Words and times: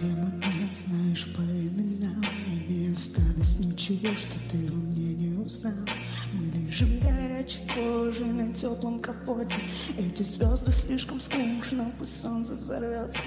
Все 0.00 0.06
мы 0.06 0.32
не 0.32 0.74
знаешь 0.74 1.26
по 1.36 1.42
именам 1.42 2.24
И 2.46 2.72
не 2.72 2.90
осталось 2.90 3.58
ничего, 3.58 4.08
что 4.16 4.38
ты 4.50 4.56
у 4.56 4.76
меня 4.76 5.14
не 5.14 5.44
узнал. 5.44 5.74
Мы 6.32 6.46
лежим 6.46 6.98
горячей 7.00 7.60
кожей 7.74 8.32
на 8.32 8.50
теплом 8.54 9.00
капоте. 9.00 9.60
Эти 9.98 10.22
звезды 10.22 10.72
слишком 10.72 11.20
скучно, 11.20 11.92
пусть 11.98 12.18
солнце 12.18 12.54
взорвется. 12.54 13.20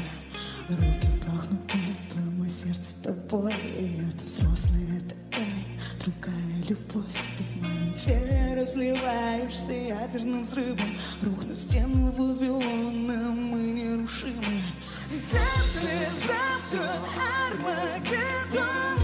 Руки 0.68 1.10
пахнут 1.28 1.62
теплым, 1.68 2.42
а 2.44 2.50
сердце 2.50 2.94
тобой. 3.04 3.54
И 3.78 4.00
это 4.10 4.26
взрослая 4.26 5.00
такая, 5.08 5.46
другая 6.00 6.64
любовь. 6.68 7.06
Ты 7.38 7.44
в 7.44 7.62
моем 7.62 7.94
теле 7.94 8.56
разливаешься 8.60 9.74
ядерным 9.74 10.42
взрывом. 10.42 10.90
Рухнут 11.22 11.60
стены 11.60 12.10
Вавилона, 12.14 13.32
мы 13.32 13.60
нерушимы 13.60 14.64
Если 15.14 16.10
завтра 16.26 16.90
Армагеддон 17.46 19.03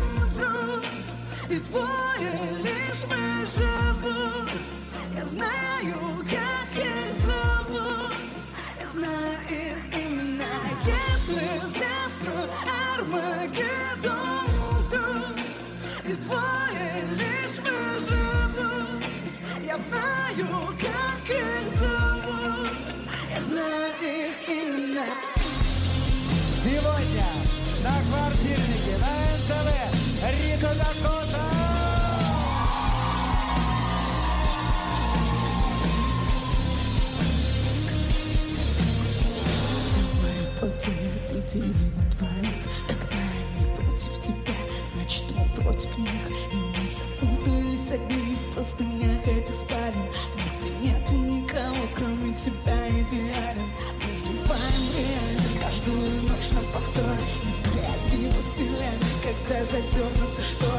Победы 40.59 41.63
на 41.95 42.03
двоих 42.11 42.67
Когда 42.89 43.15
они 43.15 43.63
против 43.73 44.13
тебя, 44.19 44.59
значит 44.93 45.23
мы 45.31 45.45
против 45.63 45.97
них 45.97 46.11
И 46.51 46.55
мы 46.55 46.85
запутались 46.89 47.91
одни 47.91 48.35
в 48.35 48.53
простынях 48.53 49.25
этих 49.25 49.55
спален 49.55 50.11
Где 50.59 50.69
нету 50.81 51.13
никого, 51.13 51.87
кроме 51.95 52.35
тебя 52.35 52.89
идеален 52.89 53.71
Мы 53.95 54.13
сливаем 54.13 54.83
реальность 54.97 55.59
каждую 55.61 56.23
ночь 56.23 56.51
на 56.51 56.61
повтор 56.73 57.17
Непроявимо 57.45 58.41
вселенной, 58.43 59.08
когда 59.29 59.63
задернуты 59.63 60.41
шторы 60.43 60.78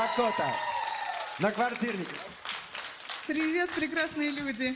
Дакота 0.00 0.50
на 1.40 1.52
квартирнике. 1.52 2.14
Привет, 3.26 3.68
прекрасные 3.76 4.30
люди. 4.30 4.74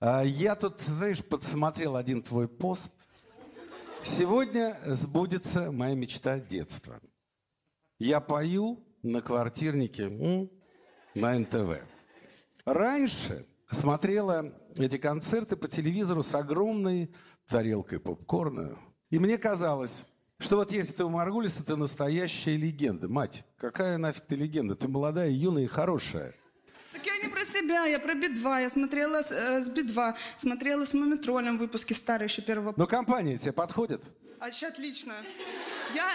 А, 0.00 0.22
Я 0.22 0.54
тут, 0.54 0.82
знаешь, 0.82 1.24
подсмотрел 1.24 1.96
один 1.96 2.22
твой 2.22 2.46
пост. 2.46 2.92
Сегодня 4.04 4.76
сбудется 4.84 5.72
моя 5.72 5.94
мечта 5.94 6.38
детства. 6.40 7.00
Я 7.98 8.20
пою 8.20 8.84
на 9.02 9.22
квартирнике 9.22 10.10
на 11.14 11.38
НТВ. 11.38 11.80
Раньше 12.66 13.46
смотрела 13.64 14.52
эти 14.76 14.98
концерты 14.98 15.56
по 15.56 15.68
телевизору 15.68 16.22
с 16.22 16.34
огромной 16.34 17.14
тарелкой 17.46 17.98
попкорна. 17.98 18.78
И 19.08 19.18
мне 19.18 19.38
казалось, 19.38 20.04
что 20.38 20.56
вот 20.56 20.70
если 20.70 20.92
ты 20.92 21.04
у 21.04 21.10
Маргулиса, 21.10 21.64
ты 21.64 21.76
настоящая 21.76 22.56
легенда. 22.56 23.08
Мать, 23.08 23.44
какая 23.58 23.98
нафиг 23.98 24.24
ты 24.26 24.36
легенда? 24.36 24.76
Ты 24.76 24.86
молодая, 24.86 25.30
юная 25.30 25.64
и 25.64 25.66
хорошая. 25.66 26.34
Так 26.92 27.04
я 27.04 27.18
не 27.18 27.28
про 27.28 27.44
себя, 27.44 27.84
я 27.86 27.98
про 27.98 28.14
Би-2. 28.14 28.62
Я 28.62 28.70
смотрела 28.70 29.22
с, 29.22 29.30
э, 29.30 29.62
с 29.62 29.68
Би-2, 29.68 30.14
смотрела 30.36 30.84
с 30.84 30.94
Мумитролем 30.94 31.58
выпуски 31.58 31.92
старые 31.92 32.26
еще 32.28 32.42
первого. 32.42 32.72
Но 32.76 32.86
компания 32.86 33.36
тебе 33.36 33.52
подходит? 33.52 34.04
А 34.38 34.44
вообще 34.44 34.68
отлично. 34.68 35.14
Я, 35.94 36.06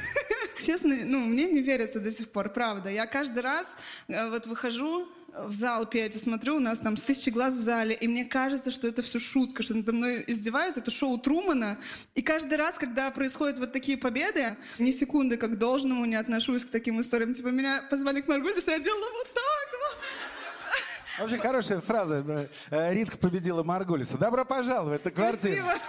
честно, 0.64 0.94
ну, 1.04 1.18
мне 1.20 1.48
не 1.48 1.60
верится 1.60 1.98
до 1.98 2.12
сих 2.12 2.30
пор, 2.30 2.50
правда. 2.50 2.90
Я 2.90 3.06
каждый 3.06 3.40
раз 3.40 3.76
э, 4.06 4.30
вот 4.30 4.46
выхожу 4.46 5.08
в 5.36 5.52
зал 5.52 5.84
петь 5.86 6.14
и 6.14 6.18
смотрю, 6.18 6.56
у 6.56 6.60
нас 6.60 6.78
там 6.78 6.96
тысячи 6.96 7.30
глаз 7.30 7.56
в 7.56 7.60
зале, 7.60 7.94
и 7.94 8.06
мне 8.06 8.24
кажется, 8.24 8.70
что 8.70 8.86
это 8.86 9.02
все 9.02 9.18
шутка, 9.18 9.62
что 9.62 9.74
надо 9.74 9.92
мной 9.92 10.24
издеваются, 10.26 10.80
это 10.80 10.90
шоу 10.90 11.18
Трумана. 11.18 11.76
И 12.14 12.22
каждый 12.22 12.56
раз, 12.56 12.76
когда 12.78 13.10
происходят 13.10 13.58
вот 13.58 13.72
такие 13.72 13.98
победы, 13.98 14.56
ни 14.78 14.92
секунды 14.92 15.36
как 15.36 15.58
должному 15.58 16.04
не 16.04 16.14
отношусь 16.14 16.64
к 16.64 16.70
таким 16.70 17.00
историям. 17.00 17.34
Типа 17.34 17.48
меня 17.48 17.82
позвали 17.90 18.20
к 18.20 18.28
Маргулису, 18.28 18.70
я 18.70 18.78
делала 18.78 19.10
вот 19.10 19.26
так 19.34 19.68
вот. 19.72 21.20
Вообще 21.20 21.38
хорошая 21.38 21.80
фраза. 21.80 22.48
Э, 22.70 22.92
Ритка 22.92 23.16
победила 23.18 23.62
Маргулиса. 23.62 24.18
Добро 24.18 24.44
пожаловать 24.44 25.04
на 25.04 25.10
квартиру. 25.10 25.64
Спасибо. 25.64 25.80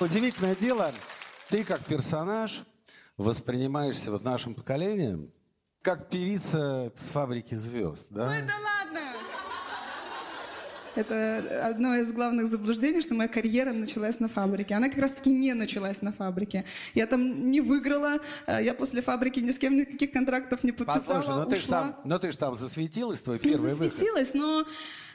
Удивительное 0.00 0.54
дело, 0.54 0.92
ты 1.48 1.64
как 1.64 1.84
персонаж 1.84 2.62
воспринимаешься 3.16 4.10
вот 4.10 4.24
нашим 4.24 4.54
поколением 4.54 5.32
как 5.86 6.08
певица 6.08 6.90
с 6.96 7.10
фабрики 7.10 7.54
звезд, 7.54 8.08
да? 8.10 8.28
Ой, 8.28 8.42
да 8.42 8.54
ладно. 8.54 9.00
Это 10.96 11.68
одно 11.68 11.94
из 11.94 12.10
главных 12.10 12.48
заблуждений, 12.48 13.02
что 13.02 13.14
моя 13.14 13.28
карьера 13.28 13.72
началась 13.72 14.18
на 14.18 14.28
фабрике. 14.28 14.74
Она 14.74 14.88
как 14.88 14.98
раз-таки 14.98 15.30
не 15.30 15.54
началась 15.54 16.02
на 16.02 16.12
фабрике. 16.12 16.64
Я 16.94 17.06
там 17.06 17.50
не 17.52 17.60
выиграла, 17.60 18.18
э, 18.48 18.64
я 18.64 18.74
после 18.74 19.00
фабрики 19.00 19.38
ни 19.38 19.52
с 19.52 19.58
кем 19.58 19.76
никаких 19.76 20.10
контрактов 20.10 20.64
не 20.64 20.72
подписала, 20.72 21.18
Послушай, 21.18 21.38
ну 21.38 21.46
ты 21.46 21.56
ж 21.56 21.60
ушла. 21.60 21.80
там, 21.80 21.96
ну 22.02 22.18
ты 22.18 22.32
ж 22.32 22.36
там 22.36 22.54
засветилась, 22.54 23.20
твой 23.20 23.38
Ну, 23.40 23.48
первый 23.48 23.74
выход. 23.74 23.92
засветилась, 23.92 24.34
но 24.34 24.66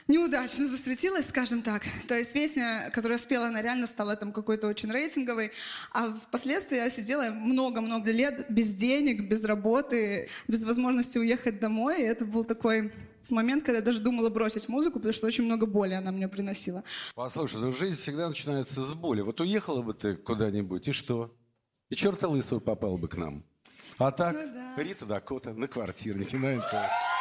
неудачно 0.08 0.68
засветилась, 0.68 1.28
скажем 1.28 1.62
так. 1.62 1.82
То 2.08 2.14
есть 2.14 2.32
песня, 2.32 2.90
которую 2.92 3.18
я 3.18 3.22
спела, 3.22 3.46
она 3.48 3.62
реально 3.62 3.86
стала 3.86 4.16
там 4.16 4.32
какой-то 4.32 4.68
очень 4.68 4.90
рейтинговой. 4.90 5.52
А 5.92 6.12
впоследствии 6.12 6.76
я 6.76 6.90
сидела 6.90 7.30
много-много 7.30 8.10
лет 8.10 8.46
без 8.48 8.74
денег, 8.74 9.28
без 9.28 9.44
работы, 9.44 10.28
без 10.48 10.64
возможности 10.64 11.18
уехать 11.18 11.60
домой. 11.60 12.02
И 12.02 12.04
это 12.04 12.24
был 12.24 12.44
такой 12.44 12.92
момент, 13.30 13.64
когда 13.64 13.78
я 13.78 13.84
даже 13.84 14.00
думала 14.00 14.28
бросить 14.28 14.68
музыку, 14.68 14.98
потому 14.98 15.12
что 15.12 15.26
очень 15.26 15.44
много 15.44 15.66
боли 15.66 15.94
она 15.94 16.10
мне 16.12 16.28
приносила. 16.28 16.82
Послушай, 17.14 17.60
ну 17.60 17.70
жизнь 17.70 17.96
всегда 17.96 18.28
начинается 18.28 18.82
с 18.82 18.92
боли. 18.94 19.20
Вот 19.20 19.40
уехала 19.40 19.82
бы 19.82 19.94
ты 19.94 20.16
куда-нибудь, 20.16 20.88
и 20.88 20.92
что? 20.92 21.34
И 21.90 21.94
черта 21.94 22.28
лысого 22.28 22.58
попал 22.58 22.96
бы 22.98 23.08
к 23.08 23.16
нам. 23.16 23.44
А 23.98 24.10
так, 24.10 24.34
Ну 24.34 24.52
да. 24.54 24.82
Рита 24.82 25.06
Дакота 25.06 25.52
на 25.52 25.68
квартирнике, 25.68 26.36
на 26.36 26.56
НТВ. 26.56 27.11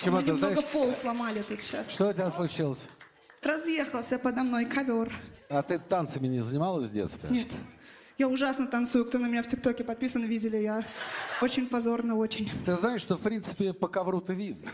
Почему 0.00 0.16
Мы 0.16 0.22
ты 0.22 0.30
немного 0.30 0.54
знаешь, 0.54 0.70
пол 0.70 0.92
сломали 0.98 1.42
тут 1.42 1.60
сейчас. 1.60 1.90
что 1.90 2.08
у 2.08 2.12
тебя 2.14 2.30
случилось? 2.30 2.88
разъехался 3.42 4.18
подо 4.18 4.42
мной 4.42 4.64
ковер. 4.64 5.14
А 5.50 5.62
ты 5.62 5.78
танцами 5.78 6.26
не 6.26 6.38
занималась 6.38 6.88
в 6.88 6.90
детстве? 6.90 7.28
Нет. 7.28 7.54
Я 8.16 8.26
ужасно 8.28 8.66
танцую. 8.66 9.04
Кто 9.04 9.18
на 9.18 9.26
меня 9.26 9.42
в 9.42 9.46
ТикТоке 9.46 9.84
подписан, 9.84 10.24
видели. 10.24 10.56
Я 10.56 10.86
очень 11.42 11.68
позорно, 11.68 12.16
очень. 12.16 12.50
Ты 12.64 12.72
знаешь, 12.76 13.02
что, 13.02 13.16
в 13.18 13.20
принципе, 13.20 13.74
по 13.74 13.88
ковру-то 13.88 14.32
видно. 14.32 14.66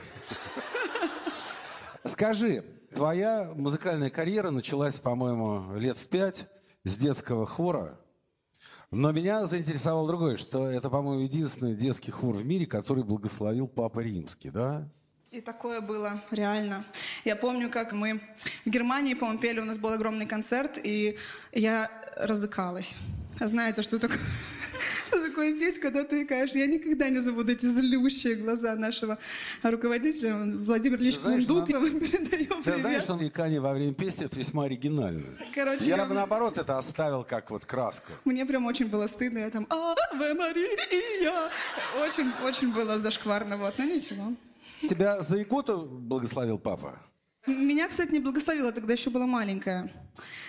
Скажи, 2.04 2.64
твоя 2.95 3.50
музыкальная 3.56 4.11
карьера 4.11 4.50
началась, 4.50 5.00
по-моему, 5.00 5.76
лет 5.76 5.99
в 5.99 6.06
пять 6.06 6.47
с 6.85 6.97
детского 6.97 7.47
хора. 7.47 7.99
Но 8.92 9.11
меня 9.11 9.45
заинтересовало 9.47 10.06
другое, 10.06 10.37
что 10.37 10.68
это, 10.68 10.88
по-моему, 10.88 11.25
единственный 11.25 11.75
детский 11.75 12.12
хор 12.12 12.37
в 12.37 12.47
мире, 12.47 12.66
который 12.66 13.02
благословил 13.02 13.66
Папа 13.66 13.99
Римский, 13.99 14.50
да? 14.50 14.88
И 15.33 15.40
такое 15.40 15.80
было, 15.80 16.21
реально. 16.30 16.85
Я 17.25 17.37
помню, 17.37 17.68
как 17.68 17.92
мы 17.92 18.21
в 18.64 18.71
Германии, 18.71 19.14
по-моему, 19.14 19.40
пели, 19.40 19.61
у 19.61 19.64
нас 19.64 19.76
был 19.76 19.90
огромный 19.92 20.26
концерт, 20.26 20.78
и 20.83 21.18
я 21.52 21.90
разыкалась. 22.16 22.95
А 23.40 23.49
знаете, 23.49 23.83
что 23.83 23.99
такое? 23.99 24.18
Что 25.06 25.25
такое 25.25 25.56
петь, 25.59 25.78
когда 25.80 26.02
ты 26.04 26.25
икаешь? 26.25 26.50
Я 26.50 26.66
никогда 26.66 27.09
не 27.09 27.21
забуду 27.21 27.52
эти 27.52 27.64
злющие 27.64 28.35
глаза 28.35 28.75
нашего 28.75 29.16
руководителя. 29.62 30.35
Владимир 30.35 30.99
Ильич 30.99 31.18
Кундук, 31.18 31.68
нам- 31.68 31.83
вам 31.85 32.00
передаю 32.00 32.62
Ты 32.62 32.76
знаешь, 32.76 33.02
что 33.02 33.16
икание 33.26 33.61
во 33.61 33.73
время 33.73 33.95
песни 33.95 34.26
это 34.26 34.37
весьма 34.37 34.64
оригинально. 34.64 35.25
Короче, 35.54 35.87
я, 35.87 35.97
я- 35.97 36.06
бы 36.06 36.14
наоборот 36.14 36.59
это 36.59 36.76
оставил 36.76 37.25
как 37.25 37.50
вот 37.50 37.64
краску. 37.64 38.12
Мне 38.25 38.45
прям 38.45 38.66
очень 38.66 38.87
было 38.87 39.06
стыдно. 39.06 39.38
Я 39.38 39.50
там 39.50 39.66
«Аве 39.71 40.35
Мария». 40.35 41.50
Очень, 42.04 42.30
очень 42.45 42.73
было 42.73 42.99
зашкварно. 42.99 43.56
Вот, 43.56 43.78
но 43.78 43.85
ничего. 43.85 44.33
Тебя 44.83 45.21
за 45.23 45.42
икоту 45.42 45.87
благословил 45.87 46.59
папа? 46.59 46.99
Меня, 47.47 47.88
кстати, 47.88 48.11
не 48.11 48.18
благословила, 48.21 48.73
тогда 48.73 48.92
еще 48.95 49.09
была 49.11 49.26
маленькая. 49.26 49.90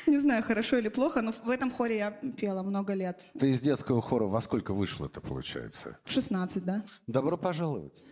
Не 0.08 0.18
знаю, 0.20 0.44
хорошо 0.44 0.78
или 0.78 0.88
плохо, 0.90 1.22
но 1.22 1.32
в 1.32 1.50
этом 1.50 1.70
хоре 1.72 1.98
я 1.98 2.12
пела 2.12 2.64
много 2.64 2.94
лет. 2.94 3.28
Ты 3.38 3.52
из 3.52 3.60
детского 3.60 4.02
хора 4.02 4.26
во 4.26 4.42
сколько 4.42 4.74
вышел 4.74 5.06
это 5.06 5.22
получается? 5.22 6.00
В 6.06 6.12
16, 6.12 6.66
да? 6.66 6.84
Добро 7.06 7.38
пожаловать. 7.38 8.04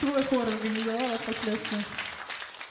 Свой 0.00 0.22
хор 0.24 0.44
организовала 0.48 1.18
впоследствии. 1.18 1.78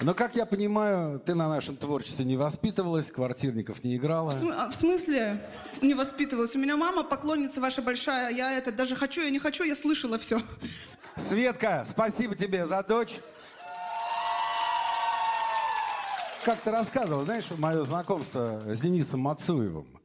Но, 0.02 0.16
как 0.16 0.36
я 0.36 0.48
понимаю, 0.48 1.20
ты 1.20 1.36
на 1.36 1.48
нашем 1.48 1.76
творчестве 1.78 2.26
не 2.26 2.36
воспитывалась, 2.36 3.12
квартирников 3.12 3.84
не 3.84 3.98
играла. 3.98 4.32
В 4.32 4.40
см- 4.40 4.56
а, 4.58 4.72
В 4.72 4.76
смысле 4.76 5.40
не 5.84 5.94
воспитывалась? 5.94 6.56
У 6.56 6.60
меня 6.60 6.76
мама 6.76 7.04
поклонница 7.04 7.62
ваша 7.62 7.84
большая. 7.84 8.32
Я 8.34 8.52
это 8.58 8.72
даже 8.72 8.96
хочу, 8.96 9.22
я 9.22 9.30
не 9.30 9.38
хочу, 9.38 9.64
я 9.64 9.76
слышала 9.76 10.18
все. 10.18 10.42
Светка, 11.18 11.84
спасибо 11.88 12.36
тебе 12.36 12.66
за 12.66 12.84
дочь. 12.84 13.20
Как 16.44 16.60
ты 16.62 16.72
рассказывал, 16.72 17.24
знаешь, 17.24 17.46
мое 17.58 17.84
знакомство 17.84 18.62
с 18.66 18.80
Денисом 18.80 19.20
Мацуевым 19.22 20.02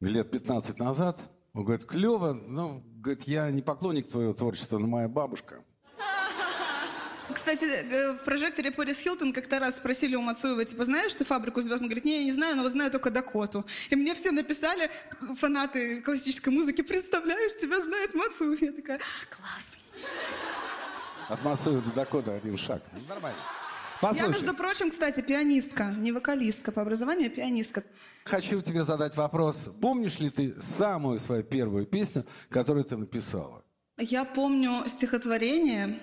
лет 0.00 0.30
15 0.30 0.78
назад. 0.78 1.20
Он 1.52 1.64
говорит, 1.64 1.84
клево, 1.86 2.32
ну, 2.32 2.82
говорит, 2.96 3.24
я 3.24 3.50
не 3.50 3.62
поклонник 3.62 4.08
твоего 4.08 4.32
творчества, 4.32 4.78
но 4.78 4.86
моя 4.86 5.08
бабушка. 5.08 5.62
Кстати, 7.32 7.64
э, 7.64 8.12
в 8.12 8.24
прожекторе 8.24 8.70
Пэрис 8.70 8.98
Хилтон 8.98 9.32
как-то 9.32 9.58
раз 9.58 9.76
спросили 9.76 10.14
у 10.14 10.20
Мацуева, 10.20 10.64
типа, 10.64 10.84
знаешь 10.84 11.14
ты 11.14 11.24
«Фабрику 11.24 11.62
звезд»? 11.62 11.80
Он 11.80 11.88
говорит, 11.88 12.04
не, 12.04 12.18
я 12.18 12.24
не 12.24 12.32
знаю, 12.32 12.56
но 12.56 12.68
знаю 12.68 12.90
только 12.90 13.10
Дакоту. 13.10 13.64
И 13.90 13.96
мне 13.96 14.14
все 14.14 14.30
написали, 14.30 14.90
фанаты 15.38 16.02
классической 16.02 16.50
музыки, 16.50 16.82
представляешь, 16.82 17.56
тебя 17.56 17.80
знает 17.82 18.14
Мацуев. 18.14 18.60
Я 18.60 18.72
такая, 18.72 19.00
класс. 19.30 19.78
От 21.28 21.42
Мацуева 21.42 21.80
до 21.80 21.90
Дакота 21.90 22.34
один 22.34 22.56
шаг. 22.58 22.82
Ну, 22.92 23.00
Нормально. 23.08 23.38
Я, 24.02 24.08
Послушай, 24.08 24.28
между 24.32 24.54
прочим, 24.54 24.90
кстати, 24.90 25.20
пианистка, 25.22 25.94
не 25.98 26.12
вокалистка 26.12 26.72
по 26.72 26.82
образованию, 26.82 27.28
а 27.28 27.30
пианистка. 27.30 27.82
хочу 28.24 28.60
тебе 28.60 28.82
задать 28.82 29.16
вопрос. 29.16 29.70
Помнишь 29.80 30.18
ли 30.18 30.28
ты 30.28 30.60
самую 30.60 31.18
свою 31.18 31.42
первую 31.42 31.86
песню, 31.86 32.24
которую 32.50 32.84
ты 32.84 32.96
написала? 32.98 33.62
Я 33.96 34.24
помню 34.24 34.86
стихотворение 34.88 35.98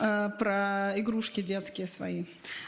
э, 0.00 0.30
про 0.38 0.94
игрушки 0.98 1.42
детские 1.42 1.86
свои. 1.86 2.24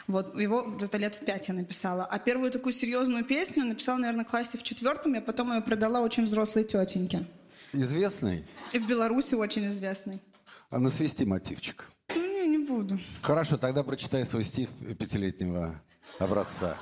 Вот 0.09 0.39
его 0.39 0.63
где-то 0.63 0.99
лет 0.99 1.15
в 1.15 1.25
пять 1.25 1.49
я 1.49 1.55
написала. 1.55 2.05
А 2.05 2.19
первую 2.19 2.51
такую 2.51 2.75
серьезную 2.75 3.25
песню 3.25 3.65
написала, 3.65 3.97
наверное, 3.99 4.25
в 4.27 4.29
классе 4.29 4.59
в 4.59 4.63
четвертом. 4.63 5.15
Я 5.15 5.23
потом 5.23 5.55
ее 5.55 5.63
продала 5.63 6.01
очень 6.01 6.25
взрослой 6.25 6.65
тетеньке. 6.65 7.25
Известный? 7.73 8.45
И 8.73 8.79
в 8.79 8.87
Беларуси 8.87 9.35
очень 9.35 9.67
известный. 9.69 10.21
А 10.71 10.79
насвисти 10.81 11.23
мотивчик. 11.25 11.89
Ну, 12.09 12.17
не, 12.17 12.49
не 12.49 12.59
буду. 12.59 12.99
Хорошо, 13.23 13.57
тогда 13.57 13.85
прочитай 13.85 14.25
свой 14.25 14.43
стих 14.43 14.69
пятилетнего 14.99 15.81
образца. 16.19 16.77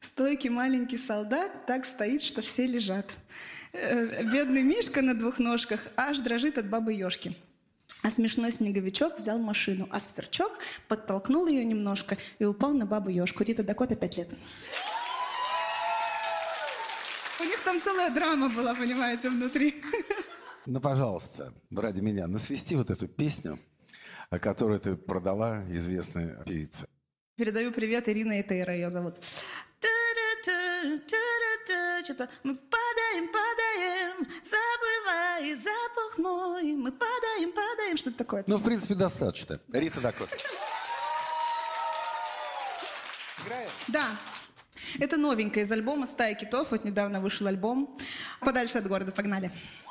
Стойкий 0.00 0.50
маленький 0.50 0.98
солдат 0.98 1.66
так 1.66 1.84
стоит, 1.84 2.22
что 2.22 2.42
все 2.42 2.66
лежат. 2.66 3.14
Э, 3.72 4.24
Бедный 4.24 4.62
Мишка 4.62 5.02
на 5.02 5.14
двух 5.14 5.38
ножках 5.38 5.80
аж 5.96 6.18
дрожит 6.18 6.58
от 6.58 6.68
бабы 6.68 6.94
Ёшки. 6.94 7.36
А 8.02 8.10
смешной 8.10 8.50
снеговичок 8.50 9.18
взял 9.18 9.38
машину, 9.38 9.86
а 9.90 10.00
сверчок 10.00 10.58
подтолкнул 10.88 11.46
ее 11.46 11.64
немножко 11.64 12.16
и 12.38 12.44
упал 12.44 12.72
на 12.72 12.86
бабу 12.86 13.10
Ёшку. 13.10 13.44
Рита 13.44 13.62
Дакота, 13.62 13.94
пять 13.94 14.16
лет. 14.16 14.30
У 17.38 17.44
них 17.44 17.60
там 17.64 17.80
целая 17.80 18.10
драма 18.10 18.48
была, 18.48 18.74
понимаете, 18.74 19.28
внутри. 19.28 19.80
Ну, 20.66 20.80
пожалуйста, 20.80 21.54
ради 21.74 22.00
меня, 22.00 22.26
насвисти 22.26 22.74
вот 22.74 22.90
эту 22.90 23.08
песню, 23.08 23.58
о 24.28 24.38
которой 24.38 24.78
ты 24.78 24.94
продала 24.94 25.64
известной 25.70 26.36
певице. 26.44 26.86
Передаю 27.36 27.72
привет 27.72 28.08
Ирина 28.08 28.40
Этейра, 28.40 28.74
ее 28.74 28.90
зовут. 28.90 29.20
Что-то 32.04 32.28
мы 32.42 32.54
падаем, 32.54 33.28
падаем, 33.28 34.26
забывай 34.44 35.54
запах 35.54 36.18
мой, 36.18 36.72
мы 36.72 36.92
падаем, 36.92 37.52
падаем, 37.52 37.96
что-то 37.96 38.18
такое. 38.18 38.44
Ну, 38.46 38.56
в 38.56 38.62
принципе, 38.64 38.94
достаточно. 38.94 39.60
Рита 39.72 40.00
Дакота. 40.00 40.36
Да. 43.88 44.08
Это 44.98 45.16
новенькое 45.16 45.64
из 45.64 45.72
альбома 45.72 46.06
«Стая 46.06 46.34
китов». 46.34 46.72
Вот 46.72 46.84
недавно 46.84 47.20
вышел 47.20 47.46
альбом. 47.46 47.96
Подальше 48.40 48.78
от 48.78 48.88
города. 48.88 49.12
Погнали. 49.12 49.50
Давай 49.50 49.89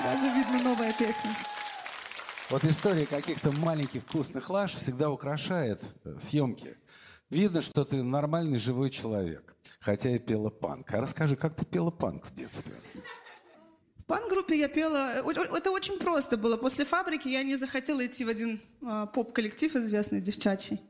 Сразу 0.00 0.34
видно 0.34 0.62
новая 0.62 0.94
песня. 0.94 1.36
Вот 2.48 2.64
история 2.64 3.04
каких-то 3.04 3.52
маленьких 3.52 4.02
вкусных 4.02 4.48
лаж 4.48 4.74
всегда 4.74 5.10
украшает 5.10 5.82
э, 6.04 6.16
съемки. 6.18 6.78
Видно, 7.28 7.60
что 7.60 7.84
ты 7.84 8.02
нормальный 8.02 8.58
живой 8.58 8.88
человек, 8.88 9.54
хотя 9.78 10.08
и 10.08 10.18
пела 10.18 10.48
панк. 10.48 10.90
А 10.94 11.02
расскажи, 11.02 11.36
как 11.36 11.54
ты 11.54 11.66
пела 11.66 11.90
панк 11.90 12.26
в 12.26 12.34
детстве? 12.34 12.72
Пан-группе 14.10 14.58
я 14.58 14.66
пела... 14.66 15.22
э, 15.24 15.56
Это 15.56 15.70
очень 15.70 15.96
просто 15.96 16.36
было. 16.36 16.56
После 16.56 16.84
фабрики 16.84 17.28
я 17.28 17.44
не 17.44 17.54
захотела 17.54 18.04
идти 18.04 18.24
в 18.24 18.28
один 18.28 18.60
э, 18.82 19.06
поп-коллектив 19.14 19.76
известный, 19.76 20.20
девчачий. 20.20 20.80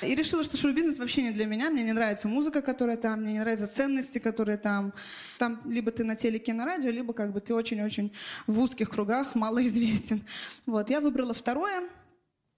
И 0.00 0.14
решила, 0.14 0.44
что 0.44 0.56
шоу-бизнес 0.56 1.00
вообще 1.00 1.22
не 1.22 1.32
для 1.32 1.46
меня. 1.46 1.70
Мне 1.70 1.82
не 1.82 1.92
нравится 1.92 2.28
музыка, 2.28 2.62
которая 2.62 2.96
там, 2.96 3.22
мне 3.22 3.32
не 3.32 3.40
нравятся 3.40 3.66
ценности, 3.66 4.18
которые 4.20 4.58
там. 4.58 4.92
Там 5.38 5.60
либо 5.64 5.90
ты 5.90 6.04
на 6.04 6.14
телеке, 6.14 6.52
на 6.52 6.64
радио, 6.64 6.90
либо 6.90 7.12
как 7.14 7.32
бы 7.32 7.40
ты 7.40 7.52
очень-очень 7.52 8.12
в 8.46 8.60
узких 8.60 8.90
кругах 8.90 9.34
малоизвестен. 9.34 10.22
Вот, 10.64 10.88
я 10.88 11.00
выбрала 11.00 11.34
второе, 11.34 11.82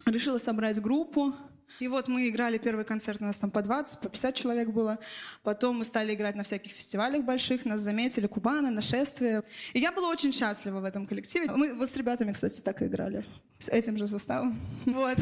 решила 0.04 0.36
собрать 0.36 0.82
группу. 0.82 1.34
И 1.78 1.88
вот 1.88 2.08
мы 2.08 2.28
играли 2.28 2.58
первый 2.58 2.84
концерт, 2.84 3.20
у 3.20 3.24
нас 3.24 3.38
там 3.38 3.50
по 3.50 3.62
20, 3.62 4.00
по 4.00 4.08
50 4.08 4.34
человек 4.34 4.68
было. 4.68 4.98
Потом 5.42 5.78
мы 5.78 5.84
стали 5.84 6.14
играть 6.14 6.34
на 6.34 6.42
всяких 6.42 6.72
фестивалях 6.72 7.24
больших, 7.24 7.64
нас 7.64 7.80
заметили, 7.80 8.26
Кубаны, 8.26 8.70
нашествие. 8.70 9.42
И 9.72 9.80
я 9.80 9.92
была 9.92 10.08
очень 10.08 10.32
счастлива 10.32 10.80
в 10.80 10.84
этом 10.84 11.06
коллективе. 11.06 11.50
Мы 11.50 11.74
вот 11.74 11.90
с 11.90 11.96
ребятами, 11.96 12.32
кстати, 12.32 12.60
так 12.60 12.82
и 12.82 12.86
играли. 12.86 13.24
С 13.58 13.68
этим 13.68 13.96
же 13.96 14.06
составом. 14.06 14.60
Вот. 14.86 15.18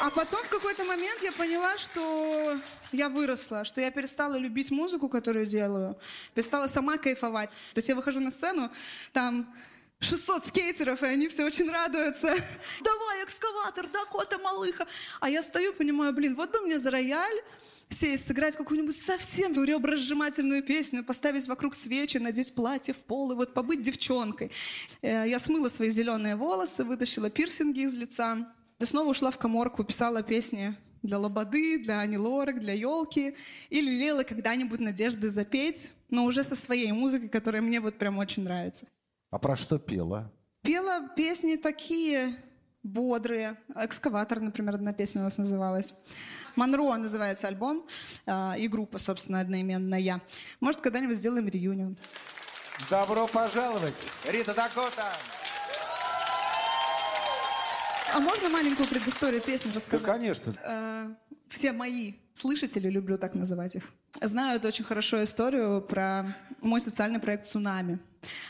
А 0.00 0.10
потом 0.10 0.42
в 0.42 0.48
какой-то 0.48 0.84
момент 0.84 1.22
я 1.22 1.30
поняла, 1.30 1.78
что 1.78 2.58
я 2.90 3.08
выросла, 3.08 3.64
что 3.64 3.80
я 3.80 3.92
перестала 3.92 4.34
любить 4.34 4.72
музыку, 4.72 5.08
которую 5.08 5.46
делаю, 5.46 5.96
перестала 6.34 6.66
сама 6.66 6.98
кайфовать. 6.98 7.50
То 7.72 7.78
есть 7.78 7.88
я 7.88 7.94
выхожу 7.94 8.18
на 8.18 8.32
сцену, 8.32 8.68
там 9.12 9.46
600 10.02 10.46
скейтеров, 10.46 11.02
и 11.02 11.06
они 11.06 11.28
все 11.28 11.44
очень 11.44 11.70
радуются. 11.70 12.26
Давай, 12.80 13.24
экскаватор, 13.24 13.88
Дакота, 13.88 14.38
малыха. 14.38 14.86
А 15.20 15.30
я 15.30 15.42
стою, 15.42 15.72
понимаю, 15.72 16.12
блин, 16.12 16.34
вот 16.34 16.50
бы 16.52 16.60
мне 16.60 16.78
за 16.78 16.90
рояль 16.90 17.42
сесть, 17.88 18.26
сыграть 18.26 18.56
какую-нибудь 18.56 18.96
совсем 18.96 19.52
ребросжимательную 19.52 20.62
песню, 20.62 21.04
поставить 21.04 21.46
вокруг 21.46 21.74
свечи, 21.74 22.16
надеть 22.16 22.54
платье 22.54 22.94
в 22.94 23.02
пол 23.02 23.32
и 23.32 23.34
вот 23.34 23.54
побыть 23.54 23.82
девчонкой. 23.82 24.50
Э, 25.02 25.24
Я 25.28 25.38
смыла 25.38 25.68
свои 25.68 25.90
зеленые 25.90 26.36
волосы, 26.36 26.84
вытащила 26.84 27.30
пирсинги 27.30 27.80
из 27.80 27.94
лица, 27.94 28.52
и 28.78 28.84
снова 28.84 29.10
ушла 29.10 29.30
в 29.30 29.38
коморку, 29.38 29.84
писала 29.84 30.22
песни 30.22 30.74
для 31.02 31.18
Лободы, 31.18 31.78
для 31.78 32.00
Ани 32.00 32.16
Лорак, 32.16 32.60
для 32.60 32.72
Елки. 32.72 33.36
И 33.70 33.80
лелеяла 33.80 34.22
когда-нибудь 34.22 34.80
надежды 34.80 35.30
запеть, 35.30 35.90
но 36.10 36.24
уже 36.24 36.44
со 36.44 36.56
своей 36.56 36.92
музыкой, 36.92 37.28
которая 37.28 37.62
мне 37.62 37.80
вот 37.80 37.98
прям 37.98 38.18
очень 38.18 38.44
нравится. 38.44 38.86
А 39.32 39.38
про 39.38 39.56
что 39.56 39.78
пела? 39.78 40.30
Пела 40.60 41.08
песни 41.16 41.56
такие 41.56 42.36
бодрые. 42.82 43.56
«Экскаватор», 43.74 44.40
например, 44.40 44.74
одна 44.74 44.92
песня 44.92 45.22
у 45.22 45.24
нас 45.24 45.38
называлась. 45.38 45.94
«Монро» 46.54 46.94
называется 46.96 47.48
альбом, 47.48 47.86
а, 48.26 48.54
и 48.58 48.68
группа, 48.68 48.98
собственно, 48.98 49.40
одноименная. 49.40 50.20
Может, 50.60 50.82
когда-нибудь 50.82 51.16
сделаем 51.16 51.48
реюнион. 51.48 51.96
Добро 52.90 53.26
пожаловать, 53.26 53.94
Рита 54.28 54.52
Дакота! 54.54 55.10
А 58.14 58.20
можно 58.20 58.50
маленькую 58.50 58.86
предысторию 58.86 59.40
песни 59.40 59.70
Да, 59.70 59.76
рассказать? 59.76 60.04
конечно. 60.06 60.54
Э, 60.62 61.14
все 61.48 61.72
мои 61.72 62.16
слышатели, 62.34 62.88
люблю 62.88 63.18
так 63.18 63.34
называть 63.34 63.76
их, 63.76 63.84
знают 64.20 64.64
очень 64.64 64.84
хорошо 64.84 65.22
историю 65.24 65.80
про 65.80 66.36
мой 66.60 66.80
социальный 66.80 67.20
проект 67.20 67.46
«Цунами». 67.46 67.98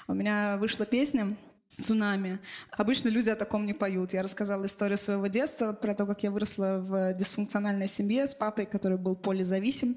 У 0.06 0.14
меня 0.14 0.56
вышла 0.58 0.86
песня 0.86 1.36
«Цунами». 1.68 2.38
Обычно 2.70 3.08
люди 3.08 3.30
о 3.30 3.36
таком 3.36 3.66
не 3.66 3.72
поют. 3.72 4.12
Я 4.12 4.22
рассказала 4.22 4.66
историю 4.66 4.98
своего 4.98 5.26
детства, 5.26 5.72
про 5.72 5.94
то, 5.94 6.06
как 6.06 6.22
я 6.22 6.30
выросла 6.30 6.78
в 6.80 7.14
дисфункциональной 7.14 7.88
семье 7.88 8.26
с 8.26 8.34
папой, 8.34 8.66
который 8.66 8.98
был 8.98 9.16
полизависим. 9.16 9.96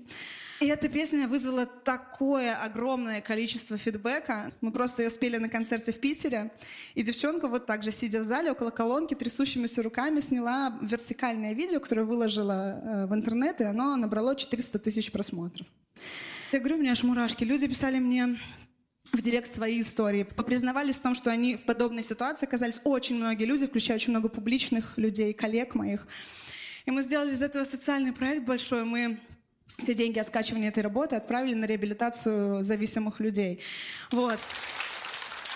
И 0.62 0.68
эта 0.68 0.88
песня 0.88 1.28
вызвала 1.28 1.66
такое 1.66 2.56
огромное 2.56 3.20
количество 3.20 3.78
фидбэка. 3.78 4.50
Мы 4.62 4.72
просто 4.72 5.04
ее 5.04 5.10
спели 5.10 5.36
на 5.36 5.50
концерте 5.50 5.92
в 5.92 6.00
Питере. 6.00 6.52
И 6.94 7.04
девчонка 7.04 7.50
вот 7.50 7.66
так 7.66 7.84
же, 7.84 7.92
сидя 7.92 8.22
в 8.22 8.24
зале 8.24 8.52
около 8.52 8.70
колонки, 8.70 9.16
трясущимися 9.16 9.84
руками 9.84 10.22
сняла 10.22 10.78
вертикальное 10.82 11.54
видео, 11.54 11.82
которое 11.82 12.04
выложила 12.04 12.82
э, 12.82 13.06
в 13.08 13.14
интернет, 13.14 13.60
и 13.60 13.66
оно 13.66 13.98
набрало 13.98 14.34
400 14.34 14.80
тысяч 14.80 15.12
просмотров. 15.12 15.68
Я 16.54 16.60
говорю, 16.60 16.78
у 16.78 16.80
меня 16.80 16.94
аж 16.94 17.04
мурашки. 17.04 17.44
Люди 17.44 17.68
писали 17.68 18.00
мне 18.00 18.38
в 19.12 19.22
директ 19.22 19.54
свои 19.54 19.82
истории. 19.82 20.24
Признавались 20.24 20.96
в 20.96 21.02
том, 21.02 21.16
что 21.16 21.32
они 21.32 21.58
в 21.58 21.64
подобной 21.64 22.04
ситуации 22.04 22.46
оказались 22.46 22.80
очень 22.86 23.18
многие 23.18 23.44
люди, 23.44 23.68
включая 23.68 23.98
очень 23.98 24.12
много 24.12 24.30
публичных 24.30 24.98
людей, 24.98 25.34
коллег 25.34 25.76
моих. 25.76 26.08
И 26.86 26.92
мы 26.92 27.02
сделали 27.02 27.34
из 27.34 27.42
этого 27.42 27.66
социальный 27.66 28.14
проект 28.14 28.46
большой. 28.46 28.86
Мы 28.86 29.20
все 29.78 29.94
деньги 29.94 30.20
от 30.20 30.28
скачивания 30.28 30.70
этой 30.70 30.84
работы 30.84 31.16
отправили 31.16 31.54
на 31.54 31.66
реабилитацию 31.66 32.64
зависимых 32.64 33.20
людей. 33.20 33.62
Вот. 34.12 34.40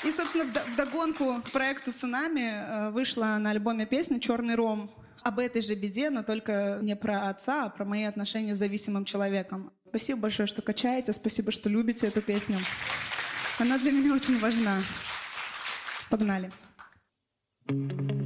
И, 0.03 0.11
собственно, 0.11 0.43
вд- 0.43 0.71
вдогонку 0.71 1.41
к 1.43 1.51
проекту 1.51 1.91
«Цунами» 1.91 2.51
э, 2.51 2.89
вышла 2.91 3.37
на 3.37 3.49
альбоме 3.51 3.85
песня 3.85 4.19
«Черный 4.19 4.55
ром» 4.55 4.91
об 5.23 5.39
этой 5.39 5.61
же 5.61 5.75
беде, 5.75 6.09
но 6.09 6.23
только 6.23 6.79
не 6.81 6.95
про 6.95 7.29
отца, 7.29 7.65
а 7.65 7.69
про 7.69 7.83
мои 7.83 8.03
отношения 8.03 8.55
с 8.55 8.57
зависимым 8.57 9.03
человеком. 9.03 9.73
Спасибо 9.89 10.21
большое, 10.21 10.47
что 10.47 10.61
качаете, 10.61 11.11
спасибо, 11.11 11.51
что 11.51 11.69
любите 11.69 12.07
эту 12.07 12.21
песню. 12.21 12.57
Она 13.57 13.77
для 13.77 13.91
меня 13.91 14.13
очень 14.13 14.39
важна. 14.39 14.81
Погнали. 16.09 16.51
Мы 17.67 18.18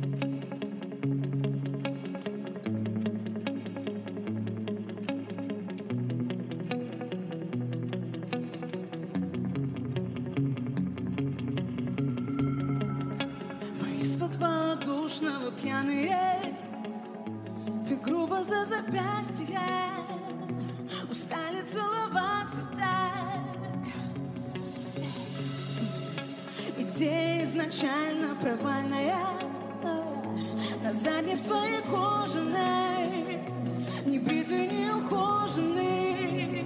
снова 15.23 15.51
пьяные 15.51 16.55
Ты 17.87 17.95
грубо 17.97 18.37
за 18.43 18.65
запястье 18.65 19.59
Устали 21.09 21.61
целоваться 21.61 22.67
так. 22.77 23.83
Идея 26.77 27.45
изначально 27.45 28.35
провальная? 28.41 29.15
На 30.83 31.21
не 31.21 31.35
в 31.35 31.41
твоей 31.43 31.81
кожаной 31.83 33.39
а 34.05 34.09
Не 34.09 34.19
бритый, 34.19 34.67
не 34.67 34.89
ухоженный 34.89 36.65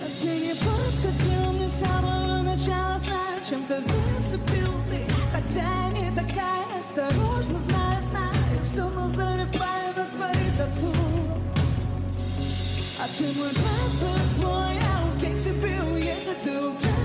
а 0.00 0.20
Ты 0.20 0.40
не 0.40 0.54
подкатил 0.54 1.52
мне 1.52 1.68
с 1.68 1.86
самого 1.86 2.42
начала 2.42 2.98
Знаю, 3.00 3.40
чем-то 3.48 3.80
зацепил 3.80 4.72
ты. 4.88 5.04
Хотя 5.32 5.91
осторожно, 6.82 7.58
знаю, 7.58 8.02
знаю, 8.10 8.64
все 8.64 8.88
мы 8.88 9.08
залипаем 9.10 9.94
на 9.96 10.04
твои 10.16 10.50
тату. 10.58 10.92
А 12.98 13.06
ты 13.16 13.24
мой 13.38 13.50
папа, 13.54 14.12
мой, 14.38 14.74
а 14.80 15.06
у 15.06 15.20
тебя 15.20 15.84
уехать 15.92 16.42
ты 16.44 16.58
убежишь. 16.58 17.01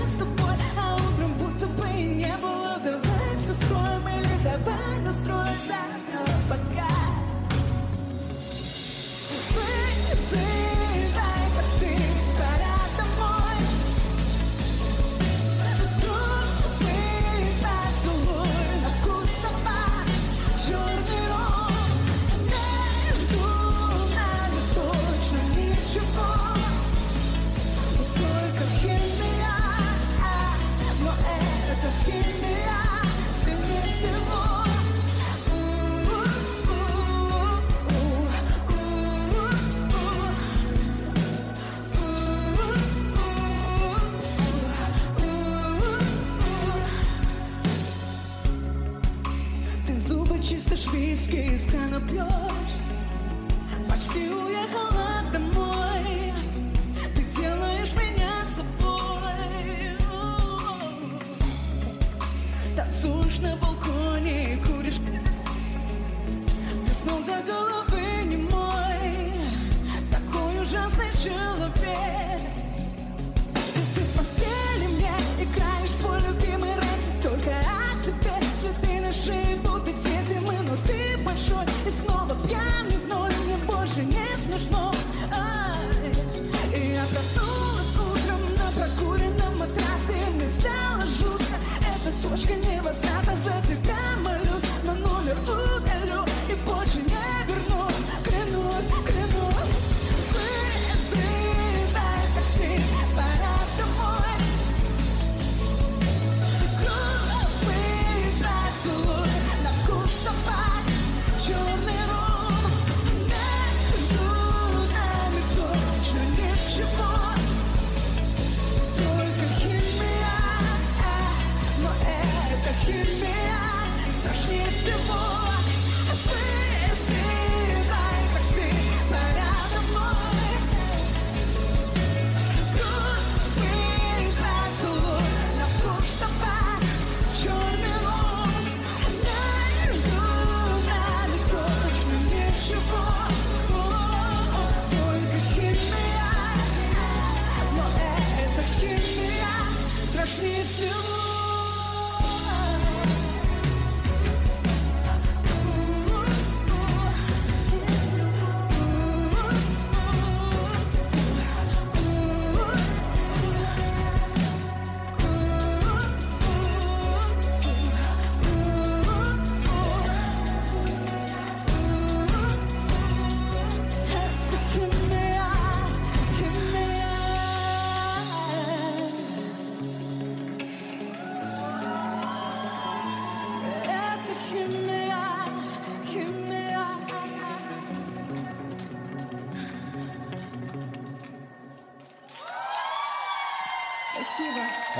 whiskey 51.28 51.54
is 51.54 51.66
kind 51.66 51.94
of 51.94 52.06
pure. 52.08 52.47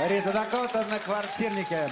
Рита 0.09 0.33
Дакота 0.33 0.83
на 0.89 0.97
квартирнике. 0.97 1.87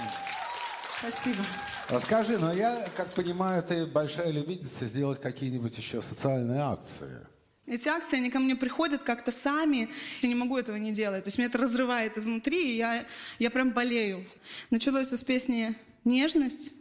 спасибо. 0.98 1.44
Расскажи, 1.88 2.36
но 2.36 2.52
я, 2.52 2.88
как 2.96 3.14
понимаю, 3.14 3.62
ты 3.62 3.86
большая 3.86 4.32
любительница 4.32 4.86
сделать 4.86 5.20
какие-нибудь 5.20 5.78
еще 5.78 6.02
социальные 6.02 6.60
акции. 6.60 7.24
Эти 7.64 7.86
акции, 7.86 8.16
они 8.16 8.30
ко 8.30 8.40
мне 8.40 8.56
приходят 8.56 9.04
как-то 9.04 9.30
сами. 9.30 9.88
Я 10.20 10.28
не 10.28 10.34
могу 10.34 10.58
этого 10.58 10.74
не 10.74 10.90
делать. 10.90 11.22
То 11.22 11.28
есть 11.28 11.38
меня 11.38 11.46
это 11.46 11.58
разрывает 11.58 12.18
изнутри, 12.18 12.72
и 12.72 12.76
я, 12.78 13.04
я 13.38 13.50
прям 13.52 13.70
болею. 13.70 14.26
Началось 14.70 15.12
с 15.12 15.22
песни 15.22 15.76
«Нежность». 16.04 16.72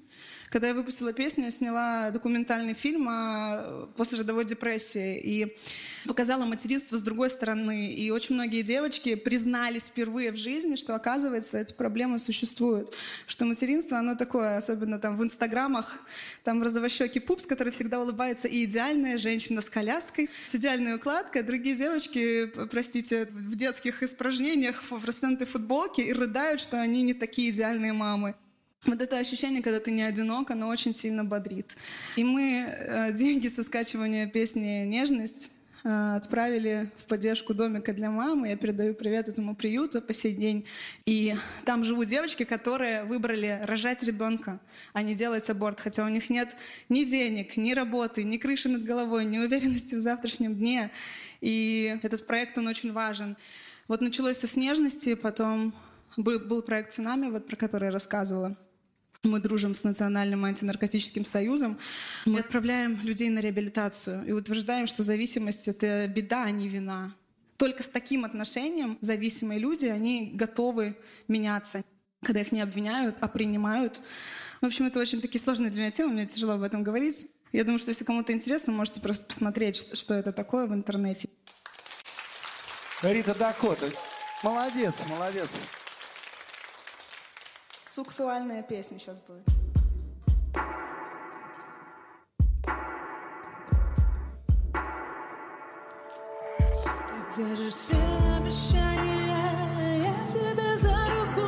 Когда 0.49 0.69
я 0.69 0.73
выпустила 0.73 1.12
песню, 1.12 1.51
сняла 1.51 2.10
документальный 2.12 2.73
фильм 2.73 3.07
о 3.10 3.89
послеродовой 3.97 4.45
депрессии 4.45 5.19
и 5.19 5.57
показала 6.05 6.45
материнство 6.45 6.95
с 6.95 7.01
другой 7.01 7.29
стороны. 7.29 7.91
И 7.91 8.10
очень 8.12 8.36
многие 8.36 8.62
девочки 8.62 9.15
признались 9.15 9.88
впервые 9.88 10.31
в 10.31 10.38
жизни, 10.38 10.77
что, 10.77 10.95
оказывается, 10.95 11.57
эти 11.57 11.73
проблемы 11.73 12.17
существуют. 12.17 12.93
Что 13.27 13.43
материнство, 13.43 13.97
оно 13.97 14.15
такое, 14.15 14.55
особенно 14.55 14.99
там 14.99 15.17
в 15.17 15.23
инстаграмах, 15.23 15.99
там 16.45 16.63
розовощекий 16.63 17.19
пупс, 17.19 17.45
который 17.45 17.73
всегда 17.73 17.99
улыбается, 17.99 18.47
и 18.47 18.63
идеальная 18.63 19.17
женщина 19.17 19.62
с 19.62 19.69
коляской, 19.69 20.29
с 20.49 20.55
идеальной 20.55 20.95
укладкой. 20.95 21.43
Другие 21.43 21.75
девочки, 21.75 22.45
простите, 22.71 23.25
в 23.25 23.55
детских 23.57 24.01
испражнениях, 24.01 24.81
в 24.81 24.86
флуоресцентной 24.86 25.45
футболке 25.45 26.03
и 26.03 26.13
рыдают, 26.13 26.62
что 26.62 26.79
они 26.79 27.03
не 27.03 27.13
такие 27.13 27.49
идеальные 27.49 27.91
мамы. 27.91 28.36
Вот 28.85 29.01
это 29.01 29.17
ощущение, 29.17 29.63
когда 29.63 29.79
ты 29.79 29.91
не 29.91 30.03
одинок, 30.03 30.51
оно 30.51 30.67
очень 30.67 30.93
сильно 30.93 31.25
бодрит. 31.25 31.75
И 32.15 32.23
мы 32.23 32.67
э, 32.67 33.11
деньги 33.11 33.47
со 33.47 33.63
скачивания 33.63 34.27
песни 34.27 34.85
«Нежность» 34.85 35.51
э, 35.83 36.15
отправили 36.15 36.91
в 36.97 37.05
поддержку 37.07 37.55
домика 37.55 37.91
для 37.91 38.11
мамы. 38.11 38.49
Я 38.49 38.55
передаю 38.55 38.93
привет 38.93 39.29
этому 39.29 39.55
приюту 39.55 39.99
по 39.99 40.13
сей 40.13 40.35
день. 40.35 40.63
И 41.07 41.35
там 41.65 41.83
живут 41.83 42.07
девочки, 42.07 42.43
которые 42.43 43.03
выбрали 43.03 43.59
рожать 43.63 44.03
ребенка, 44.03 44.59
а 44.93 45.01
не 45.01 45.15
делать 45.15 45.49
аборт. 45.49 45.81
Хотя 45.81 46.05
у 46.05 46.09
них 46.09 46.29
нет 46.29 46.55
ни 46.87 47.03
денег, 47.03 47.57
ни 47.57 47.73
работы, 47.73 48.23
ни 48.23 48.37
крыши 48.37 48.69
над 48.69 48.83
головой, 48.83 49.25
ни 49.25 49.39
уверенности 49.39 49.95
в 49.95 50.01
завтрашнем 50.01 50.53
дне. 50.53 50.91
И 51.41 51.97
этот 52.03 52.27
проект, 52.27 52.59
он 52.59 52.67
очень 52.67 52.93
важен. 52.93 53.37
Вот 53.87 54.01
началось 54.01 54.37
все 54.37 54.47
с 54.47 54.55
нежности, 54.55 55.15
потом 55.15 55.73
был, 56.15 56.39
был 56.39 56.61
проект 56.61 56.93
«Цунами», 56.93 57.29
вот 57.31 57.47
про 57.47 57.55
который 57.55 57.85
я 57.85 57.91
рассказывала. 57.91 58.55
Мы 59.23 59.39
дружим 59.39 59.73
с 59.73 59.84
Национальным 59.84 60.45
антинаркотическим 60.45 61.25
союзом. 61.25 61.77
Мы 62.25 62.39
отправляем 62.39 62.99
людей 63.01 63.30
на 63.30 63.39
реабилитацию 63.39 64.25
и 64.25 64.32
утверждаем, 64.32 64.88
что 64.88 65.03
зависимость— 65.03 65.67
это 65.69 66.08
беда, 66.08 66.43
а 66.43 66.51
не 66.51 66.69
вина. 66.69 67.13
Только 67.58 67.82
с 67.84 67.89
таким 67.89 68.23
отношением 68.25 68.97
зависимые 69.01 69.60
люди, 69.60 69.86
они 69.86 70.32
готовы 70.34 70.95
меняться, 71.27 71.84
когда 72.23 72.41
их 72.41 72.51
не 72.51 72.62
обвиняют, 72.62 73.17
а 73.19 73.27
принимают. 73.27 73.99
В 74.62 74.65
общем, 74.65 74.86
это 74.86 74.99
очень 74.99 75.21
такие 75.21 75.41
сложные 75.41 75.71
для 75.71 75.82
меня 75.82 75.91
темы, 75.91 76.13
мне 76.13 76.25
тяжело 76.27 76.53
об 76.53 76.62
этом 76.62 76.84
говорить. 76.84 77.30
Я 77.51 77.63
думаю, 77.63 77.80
что 77.80 77.89
если 77.89 78.03
кому-то 78.03 78.34
интересно, 78.34 78.73
можете 78.73 79.01
просто 79.01 79.25
посмотреть, 79.25 79.97
что- 79.97 80.13
это 80.13 80.32
такое 80.32 80.67
в 80.67 80.73
интернете. 80.73 81.30
Рита 83.01 83.34
Дакота. 83.36 83.91
Молодец, 84.43 84.93
молодец. 85.08 85.49
Сексуальная 87.97 88.62
песня 88.62 88.99
сейчас 88.99 89.19
будет. 89.21 89.43
Ты 97.07 97.36
держишь 97.36 97.73
все 97.73 97.97
обещания, 98.38 100.03
я 100.03 100.13
тебя 100.31 100.77
за 100.77 100.95
руку, 101.15 101.47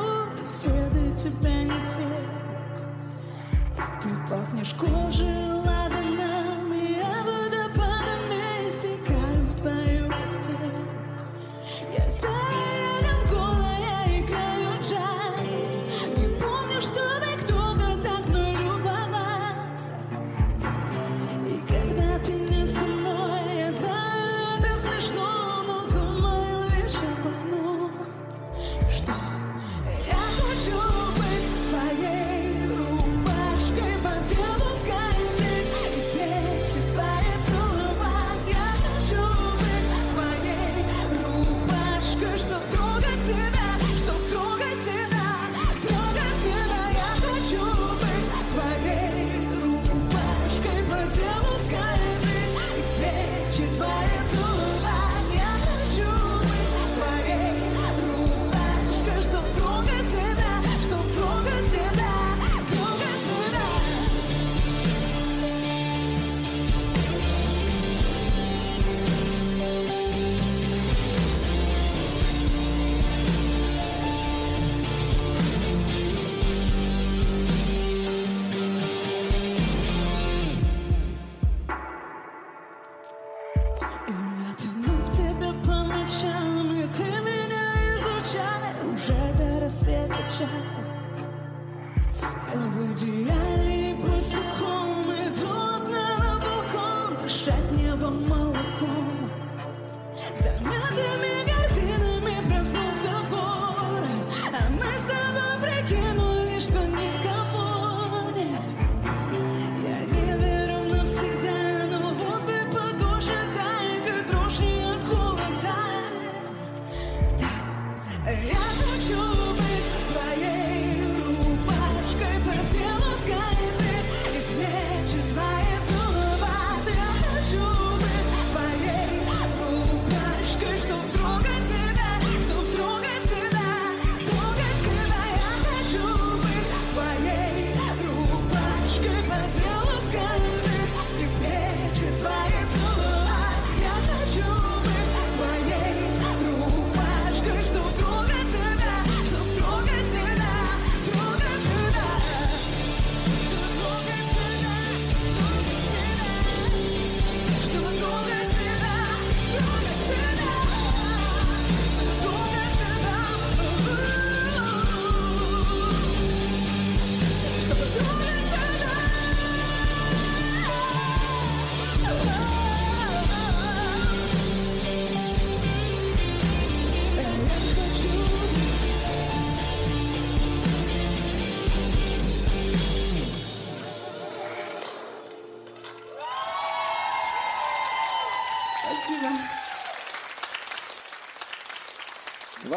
следы 0.50 1.16
тебя 1.16 1.66
не 1.66 1.86
те. 1.86 2.10
Ты 4.02 4.10
пахнешь 4.28 4.74
кожей 4.74 5.79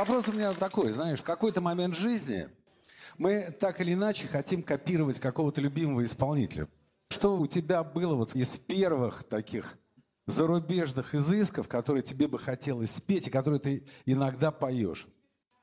Вопрос 0.02 0.26
у 0.26 0.32
меня 0.32 0.52
такой, 0.52 0.90
знаешь, 0.90 1.20
в 1.20 1.22
какой-то 1.22 1.60
момент 1.60 1.94
жизни 1.94 2.48
мы 3.18 3.54
так 3.60 3.80
или 3.80 3.92
иначе 3.92 4.26
хотим 4.26 4.64
копировать 4.64 5.20
какого-то 5.20 5.60
любимого 5.60 6.02
исполнителя. 6.02 6.66
Что 7.10 7.38
у 7.38 7.46
тебя 7.46 7.84
было 7.84 8.16
вот 8.16 8.34
из 8.34 8.48
первых 8.58 9.22
таких 9.22 9.78
зарубежных 10.26 11.14
изысков, 11.14 11.68
которые 11.68 12.02
тебе 12.02 12.26
бы 12.26 12.40
хотелось 12.40 12.90
спеть 12.90 13.28
и 13.28 13.30
которые 13.30 13.60
ты 13.60 13.86
иногда 14.04 14.50
поешь? 14.50 15.06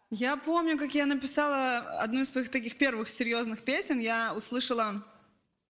Я 0.10 0.38
помню, 0.38 0.78
как 0.78 0.96
я 0.96 1.06
написала 1.06 1.80
одну 2.02 2.22
из 2.22 2.32
своих 2.32 2.50
таких 2.50 2.78
первых 2.78 3.10
серьезных 3.10 3.64
песен. 3.64 4.00
Я 4.00 4.34
услышала, 4.34 5.04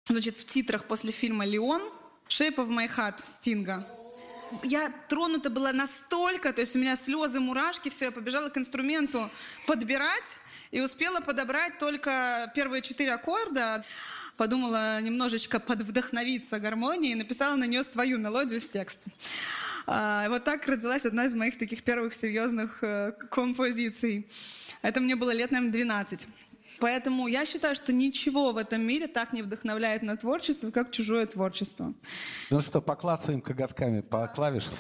значит, 0.05 0.37
в 0.37 0.45
титрах 0.45 0.85
после 0.85 1.11
фильма 1.11 1.43
«Леон» 1.43 1.81
«Shape 2.27 2.57
of 2.57 2.69
my 2.69 2.87
heart» 2.87 3.19
Стинга. 3.25 3.83
Я 4.63 4.91
тронута 5.07 5.49
была 5.49 5.73
настолько, 5.73 6.51
то 6.53 6.61
есть 6.61 6.75
у 6.75 6.79
меня 6.79 6.95
слезы, 6.95 7.39
мурашки, 7.39 7.89
все, 7.89 8.05
я 8.05 8.11
побежала 8.11 8.49
к 8.49 8.57
инструменту 8.57 9.29
подбирать 9.67 10.37
и 10.71 10.81
успела 10.81 11.19
подобрать 11.19 11.77
только 11.77 12.51
первые 12.55 12.81
четыре 12.81 13.13
аккорда. 13.13 13.83
Подумала 14.37 15.01
немножечко 15.01 15.59
подвдохновиться 15.59 16.59
гармонией 16.59 17.11
и 17.11 17.15
написала 17.15 17.55
на 17.55 17.65
нее 17.65 17.83
свою 17.83 18.17
мелодию 18.17 18.61
с 18.61 18.69
текстом. 18.69 19.11
А, 19.85 20.29
вот 20.29 20.43
так 20.43 20.65
родилась 20.67 21.05
одна 21.05 21.25
из 21.25 21.33
моих 21.33 21.57
таких 21.57 21.83
первых 21.83 22.13
серьезных 22.13 22.83
э, 22.83 23.11
композиций. 23.29 24.27
Это 24.81 25.01
мне 25.01 25.15
было 25.15 25.31
лет, 25.31 25.51
наверное, 25.51 25.73
12. 25.73 26.27
Поэтому 26.79 27.27
я 27.27 27.45
считаю, 27.45 27.75
что 27.75 27.91
ничего 27.93 28.51
в 28.51 28.57
этом 28.57 28.81
мире 28.81 29.07
так 29.07 29.33
не 29.33 29.41
вдохновляет 29.41 30.01
на 30.01 30.17
творчество, 30.17 30.71
как 30.71 30.91
чужое 30.91 31.25
творчество. 31.25 31.93
Ну 32.49 32.59
что, 32.61 32.81
поклацаем 32.81 33.41
коготками 33.41 34.01
по 34.01 34.27
клавишам? 34.27 34.75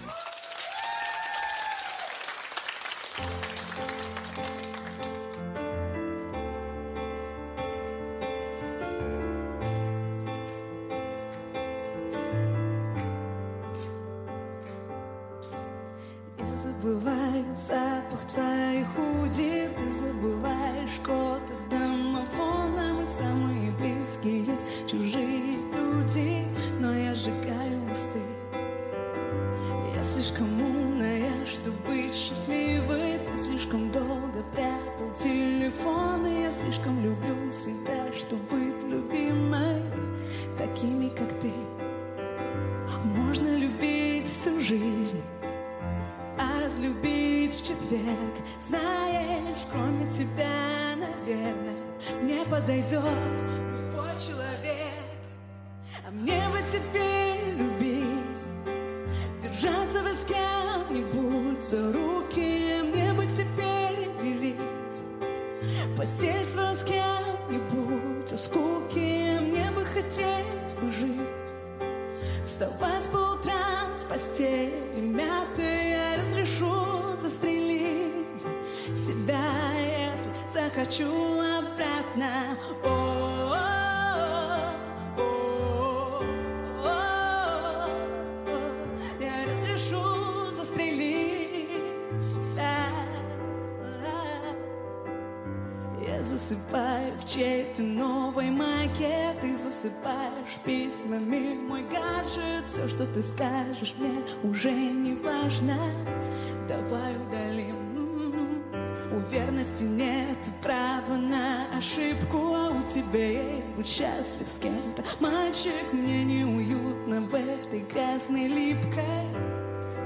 Верности 109.79 109.83
нет 109.83 110.37
права 110.61 111.17
на 111.17 111.65
ошибку 111.77 112.53
А 112.53 112.69
у 112.69 112.83
тебя 112.83 113.53
есть 113.55 113.73
будь 113.73 113.87
счастлив 113.87 114.47
с 114.47 114.57
кем-то. 114.57 115.03
Мальчик, 115.19 115.91
мне 115.91 116.23
неуютно 116.23 117.21
в 117.21 117.35
этой 117.35 117.81
грязной 117.81 118.47
липкой 118.47 119.03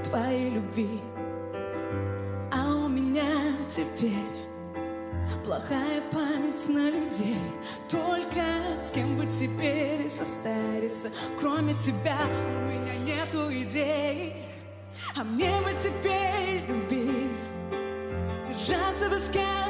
Твоей 0.04 0.50
любви. 0.50 1.00
А 2.52 2.74
у 2.84 2.88
меня 2.88 3.24
теперь 3.68 4.12
Плохая 5.44 6.02
память 6.12 6.68
на 6.68 6.90
людей. 6.90 7.38
Только 7.88 8.42
с 8.82 8.90
кем 8.90 9.16
бы 9.16 9.26
теперь 9.26 10.10
состариться? 10.10 11.10
Кроме 11.38 11.74
тебя 11.74 12.16
у 12.56 12.64
меня 12.64 12.96
нету 12.96 13.50
идей. 13.50 14.34
А 15.16 15.24
мне 15.24 15.50
бы 15.60 15.70
теперь 15.72 16.64
любить 16.68 17.50
Держаться 18.48 19.08
бы 19.10 19.16
с 19.16 19.30
кем-нибудь 19.30 19.63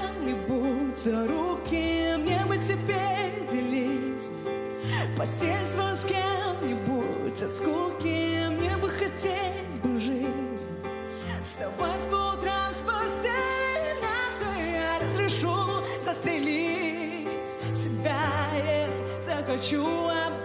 за 1.04 1.28
руки 1.28 2.16
Мне 2.16 2.42
бы 2.46 2.56
теперь 2.56 3.46
делить 3.50 4.30
Постель 5.16 5.66
свою 5.66 5.94
с 5.96 6.04
кем-нибудь. 6.04 7.42
От 7.42 7.50
скуки 7.50 8.48
Мне 8.48 8.76
бы 8.78 8.88
хотеть 8.88 9.80
бы 9.82 10.00
жить. 10.00 10.66
Вставать 11.42 12.08
по 12.10 12.32
утрам 12.32 12.70
с 12.72 12.80
постели 12.86 13.92
мятой 14.00 14.72
Я 14.72 14.98
разрешу 15.00 15.54
застрелить 16.02 17.50
себя, 17.74 18.16
если 18.56 19.20
захочу 19.26 19.84
обратно 19.84 20.43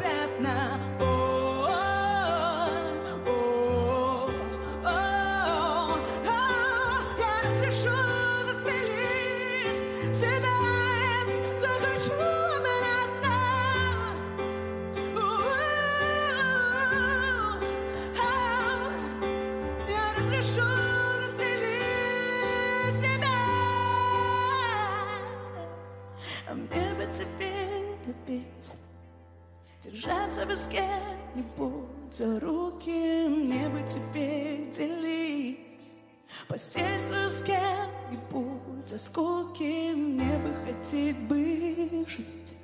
постель 36.59 36.99
с 36.99 37.41
кем-нибудь, 37.41 38.91
а 38.91 38.97
скуки 38.97 39.93
мне 39.93 40.37
бы 40.39 40.53
хотеть 40.65 41.17
бы 41.19 42.05
жить. 42.05 42.57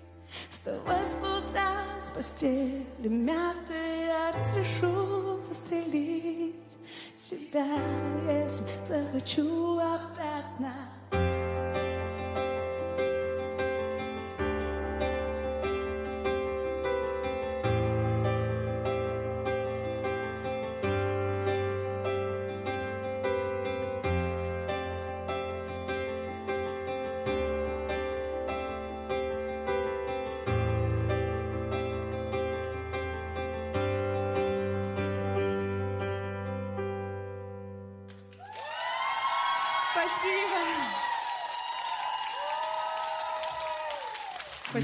Вставать 0.49 1.15
по 1.21 1.37
утрам 1.37 2.01
с 2.01 2.09
постели 2.09 3.07
мятой 3.07 4.05
Я 4.05 4.33
разрешу 4.33 5.41
застрелить 5.41 6.77
себя, 7.15 7.65
если 8.27 8.83
захочу 8.83 9.79
обратно 9.79 10.73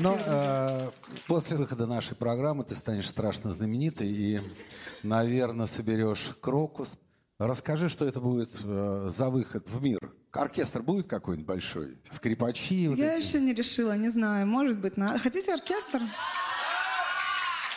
Но 0.01 0.17
э, 0.25 0.89
после 1.27 1.57
выхода 1.57 1.85
нашей 1.85 2.15
программы 2.15 2.63
ты 2.63 2.75
станешь 2.75 3.07
страшно 3.09 3.51
знаменитой 3.51 4.07
и, 4.07 4.41
наверное, 5.03 5.65
соберешь 5.67 6.29
крокус. 6.41 6.93
Расскажи, 7.37 7.89
что 7.89 8.05
это 8.05 8.19
будет 8.19 8.49
э, 8.63 9.07
за 9.09 9.29
выход 9.29 9.67
в 9.69 9.81
мир. 9.81 9.99
Оркестр 10.31 10.81
будет 10.81 11.07
какой-нибудь 11.07 11.47
большой? 11.47 11.97
Скрипачи? 12.09 12.87
вот 12.87 12.97
Я 12.97 13.13
эти? 13.15 13.25
еще 13.27 13.39
не 13.41 13.53
решила, 13.53 13.95
не 13.97 14.09
знаю, 14.09 14.47
может 14.47 14.79
быть, 14.79 14.97
на... 14.97 15.17
Хотите 15.19 15.53
оркестр? 15.53 16.01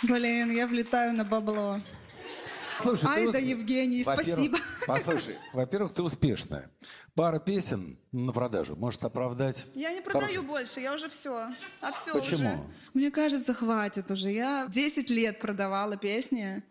Блин, 0.02 0.50
я 0.50 0.66
влетаю 0.66 1.14
на 1.14 1.24
бабло. 1.24 1.80
Слушай, 2.80 3.08
Ай 3.08 3.22
да, 3.24 3.38
ус- 3.38 3.44
Евгений, 3.44 4.02
спасибо. 4.02 4.58
Послушай, 4.86 5.36
во-первых, 5.54 5.92
ты 5.94 6.02
успешная. 6.02 6.70
Пара 7.14 7.38
песен 7.38 7.96
на 8.10 8.32
продажу 8.32 8.74
может 8.74 9.04
оправдать... 9.04 9.66
Я 9.76 9.92
не 9.92 10.00
хороший- 10.00 10.20
продаю 10.20 10.42
больше, 10.42 10.80
я 10.80 10.92
уже 10.94 11.08
все. 11.08 11.48
А 11.80 11.92
все 11.92 12.12
Почему? 12.12 12.38
уже. 12.48 12.58
Мне 12.92 13.10
кажется, 13.12 13.54
хватит 13.54 14.10
уже. 14.10 14.32
Я 14.32 14.66
10 14.68 15.10
лет 15.10 15.38
продавала 15.38 15.96
песни. 15.96 16.64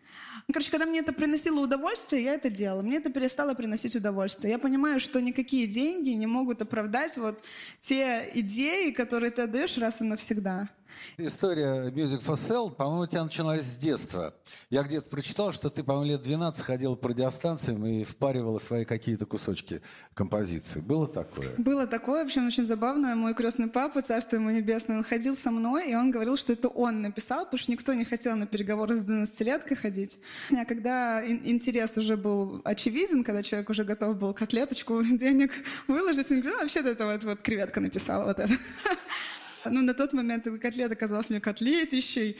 Короче, 0.52 0.70
когда 0.70 0.84
мне 0.84 1.00
это 1.00 1.14
приносило 1.14 1.60
удовольствие, 1.60 2.24
я 2.24 2.34
это 2.34 2.50
делала. 2.50 2.82
Мне 2.82 2.98
это 2.98 3.10
перестало 3.10 3.54
приносить 3.54 3.96
удовольствие. 3.96 4.52
Я 4.52 4.58
понимаю, 4.58 5.00
что 5.00 5.22
никакие 5.22 5.66
деньги 5.66 6.10
не 6.10 6.26
могут 6.26 6.60
оправдать 6.60 7.16
вот 7.16 7.42
те 7.80 8.30
идеи, 8.34 8.90
которые 8.90 9.30
ты 9.30 9.42
отдаешь 9.42 9.78
раз 9.78 10.02
и 10.02 10.04
навсегда. 10.04 10.68
История 11.16 11.90
Music 11.90 12.22
for 12.22 12.34
Sale, 12.34 12.74
по-моему, 12.74 13.02
у 13.02 13.06
тебя 13.06 13.24
началась 13.24 13.62
с 13.62 13.76
детства. 13.76 14.34
Я 14.70 14.82
где-то 14.82 15.08
прочитал, 15.08 15.52
что 15.52 15.70
ты, 15.70 15.84
по-моему, 15.84 16.12
лет 16.12 16.22
12 16.22 16.64
ходила 16.64 16.94
по 16.96 17.08
радиостанциям 17.08 17.86
и 17.86 18.04
впаривала 18.04 18.58
свои 18.58 18.84
какие-то 18.84 19.26
кусочки 19.26 19.80
композиции. 20.14 20.80
Было 20.80 21.06
такое? 21.06 21.50
Было 21.58 21.86
такое, 21.86 22.24
в 22.24 22.26
общем, 22.26 22.46
очень 22.46 22.64
забавно. 22.64 23.14
Мой 23.14 23.34
крестный 23.34 23.68
папа, 23.68 24.02
царство 24.02 24.36
ему 24.36 24.50
небесное, 24.50 24.96
он 24.96 25.04
ходил 25.04 25.36
со 25.36 25.50
мной, 25.50 25.90
и 25.90 25.94
он 25.94 26.10
говорил, 26.10 26.36
что 26.36 26.52
это 26.52 26.68
он 26.68 27.02
написал, 27.02 27.44
потому 27.44 27.58
что 27.58 27.70
никто 27.70 27.94
не 27.94 28.04
хотел 28.04 28.36
на 28.36 28.46
переговоры 28.46 28.96
с 28.96 29.04
12-леткой 29.04 29.76
ходить. 29.76 30.18
А 30.50 30.64
когда 30.64 31.24
ин- 31.24 31.42
интерес 31.44 31.96
уже 31.96 32.16
был 32.16 32.60
очевиден, 32.64 33.22
когда 33.24 33.42
человек 33.42 33.70
уже 33.70 33.84
готов 33.84 34.16
был 34.18 34.34
котлеточку 34.34 35.02
денег 35.04 35.52
выложить, 35.86 36.30
он 36.30 36.40
говорит, 36.40 36.58
«А, 36.58 36.62
вообще-то 36.62 36.88
это 36.88 37.06
вот, 37.06 37.24
вот 37.24 37.42
креветка 37.42 37.80
написала 37.80 38.24
вот 38.24 38.38
это. 38.38 38.52
Ну, 39.70 39.82
на 39.82 39.94
тот 39.94 40.12
момент 40.12 40.46
котлета 40.60 40.94
казалась 40.94 41.30
мне 41.30 41.40
котлетищей. 41.40 42.36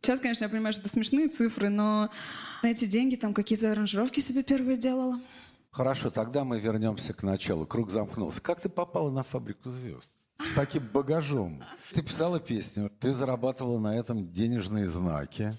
Сейчас, 0.00 0.20
конечно, 0.20 0.44
я 0.44 0.48
понимаю, 0.48 0.72
что 0.72 0.82
это 0.82 0.90
смешные 0.90 1.28
цифры, 1.28 1.68
но 1.68 2.08
на 2.62 2.70
эти 2.70 2.86
деньги 2.86 3.16
там 3.16 3.34
какие-то 3.34 3.72
аранжировки 3.72 4.20
себе 4.20 4.42
первые 4.42 4.76
делала. 4.78 5.20
Хорошо, 5.70 6.10
тогда 6.10 6.44
мы 6.44 6.58
вернемся 6.58 7.12
к 7.12 7.22
началу. 7.22 7.66
Круг 7.66 7.90
замкнулся. 7.90 8.40
Как 8.40 8.60
ты 8.60 8.68
попала 8.68 9.10
на 9.10 9.22
фабрику 9.22 9.70
звезд? 9.70 10.10
С 10.44 10.54
таким 10.54 10.82
багажом. 10.92 11.62
Ты 11.92 12.02
писала 12.02 12.40
песню, 12.40 12.90
ты 12.98 13.12
зарабатывала 13.12 13.78
на 13.78 13.94
этом 13.96 14.32
денежные 14.32 14.86
знаки. 14.86 15.50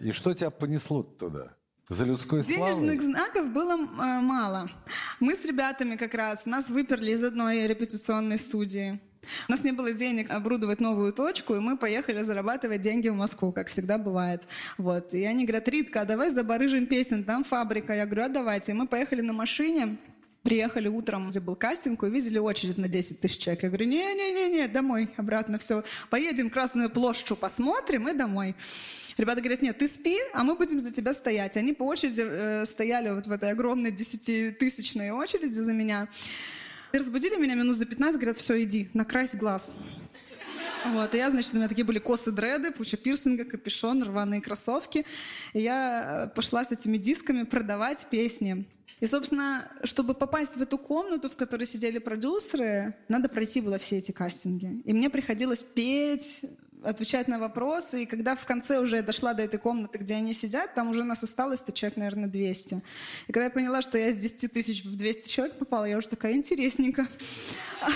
И 0.00 0.10
что 0.10 0.34
тебя 0.34 0.50
понесло 0.50 1.04
туда? 1.04 1.54
За 1.88 2.04
людской 2.04 2.42
Денежных 2.42 3.00
славой? 3.00 3.04
знаков 3.04 3.52
было 3.52 3.76
э, 3.76 4.20
мало. 4.20 4.68
Мы 5.20 5.36
с 5.36 5.44
ребятами 5.44 5.94
как 5.94 6.14
раз, 6.14 6.44
нас 6.44 6.68
выперли 6.68 7.12
из 7.12 7.22
одной 7.22 7.64
репетиционной 7.68 8.40
студии. 8.40 9.00
У 9.48 9.52
нас 9.52 9.64
не 9.64 9.72
было 9.72 9.92
денег 9.92 10.30
оборудовать 10.30 10.80
новую 10.80 11.12
точку, 11.12 11.54
и 11.54 11.58
мы 11.58 11.76
поехали 11.76 12.22
зарабатывать 12.22 12.80
деньги 12.80 13.08
в 13.08 13.16
Москву, 13.16 13.52
как 13.52 13.68
всегда 13.68 13.98
бывает. 13.98 14.46
Вот. 14.78 15.14
И 15.14 15.24
они 15.24 15.44
говорят, 15.44 15.68
Ритка, 15.68 16.02
а 16.02 16.04
давай 16.04 16.30
забарыжим 16.30 16.86
песен, 16.86 17.24
там 17.24 17.44
фабрика. 17.44 17.94
Я 17.94 18.06
говорю, 18.06 18.24
а 18.24 18.28
давайте. 18.28 18.72
И 18.72 18.74
мы 18.74 18.86
поехали 18.86 19.20
на 19.20 19.32
машине, 19.32 19.96
Приехали 20.46 20.86
утром, 20.86 21.28
где 21.28 21.40
был 21.40 21.56
кастинг, 21.56 22.04
увидели 22.04 22.38
очередь 22.38 22.78
на 22.78 22.86
10 22.86 23.20
тысяч 23.20 23.38
человек. 23.38 23.64
Я 23.64 23.68
говорю, 23.68 23.86
не-не-не, 23.86 24.68
домой, 24.68 25.08
обратно, 25.16 25.58
все. 25.58 25.82
Поедем 26.08 26.50
Красную 26.50 26.88
площадь, 26.88 27.36
посмотрим 27.36 28.06
и 28.08 28.14
домой. 28.14 28.54
Ребята 29.18 29.40
говорят, 29.40 29.60
нет, 29.62 29.76
ты 29.78 29.88
спи, 29.88 30.16
а 30.34 30.44
мы 30.44 30.54
будем 30.54 30.78
за 30.78 30.92
тебя 30.92 31.14
стоять. 31.14 31.56
Они 31.56 31.72
по 31.72 31.82
очереди 31.82 32.22
э, 32.24 32.64
стояли 32.64 33.10
вот 33.10 33.26
в 33.26 33.32
этой 33.32 33.50
огромной 33.50 33.90
десятитысячной 33.90 35.10
очереди 35.10 35.58
за 35.58 35.72
меня. 35.72 36.06
И 36.92 36.98
разбудили 36.98 37.36
меня 37.36 37.54
минут 37.54 37.76
за 37.76 37.86
15, 37.86 38.16
говорят, 38.16 38.36
все, 38.38 38.62
иди, 38.62 38.88
накрась 38.94 39.34
глаз. 39.34 39.74
Вот, 40.92 41.14
и 41.14 41.18
я, 41.18 41.30
значит, 41.30 41.52
у 41.52 41.56
меня 41.56 41.68
такие 41.68 41.84
были 41.84 41.98
косы 41.98 42.30
дреды, 42.30 42.72
куча 42.72 42.96
пирсинга, 42.96 43.44
капюшон, 43.44 44.02
рваные 44.04 44.40
кроссовки. 44.40 45.04
И 45.52 45.60
я 45.60 46.28
э, 46.30 46.34
пошла 46.34 46.64
с 46.64 46.70
этими 46.70 46.96
дисками 46.96 47.42
продавать 47.42 48.06
песни. 48.08 48.66
И, 49.00 49.06
собственно, 49.06 49.68
чтобы 49.84 50.14
попасть 50.14 50.56
в 50.56 50.62
эту 50.62 50.78
комнату, 50.78 51.28
в 51.28 51.36
которой 51.36 51.66
сидели 51.66 51.98
продюсеры, 51.98 52.94
надо 53.08 53.28
пройти 53.28 53.60
было 53.60 53.78
все 53.78 53.98
эти 53.98 54.12
кастинги. 54.12 54.80
И 54.84 54.92
мне 54.92 55.10
приходилось 55.10 55.60
петь, 55.60 56.44
отвечать 56.82 57.28
на 57.28 57.38
вопросы. 57.38 58.02
И 58.02 58.06
когда 58.06 58.36
в 58.36 58.44
конце 58.44 58.78
уже 58.78 58.96
я 58.96 59.02
дошла 59.02 59.34
до 59.34 59.42
этой 59.42 59.58
комнаты, 59.58 59.98
где 59.98 60.14
они 60.14 60.32
сидят, 60.34 60.74
там 60.74 60.90
уже 60.90 61.04
нас 61.04 61.22
осталось-то 61.22 61.72
человек, 61.72 61.96
наверное, 61.96 62.28
200. 62.28 62.82
И 63.28 63.32
когда 63.32 63.44
я 63.44 63.50
поняла, 63.50 63.82
что 63.82 63.98
я 63.98 64.12
с 64.12 64.16
10 64.16 64.52
тысяч 64.52 64.84
в 64.84 64.96
200 64.96 65.28
человек 65.28 65.58
попала, 65.58 65.84
я 65.84 65.98
уже 65.98 66.08
такая 66.08 66.34
интересненько. 66.34 67.08
А, 67.80 67.88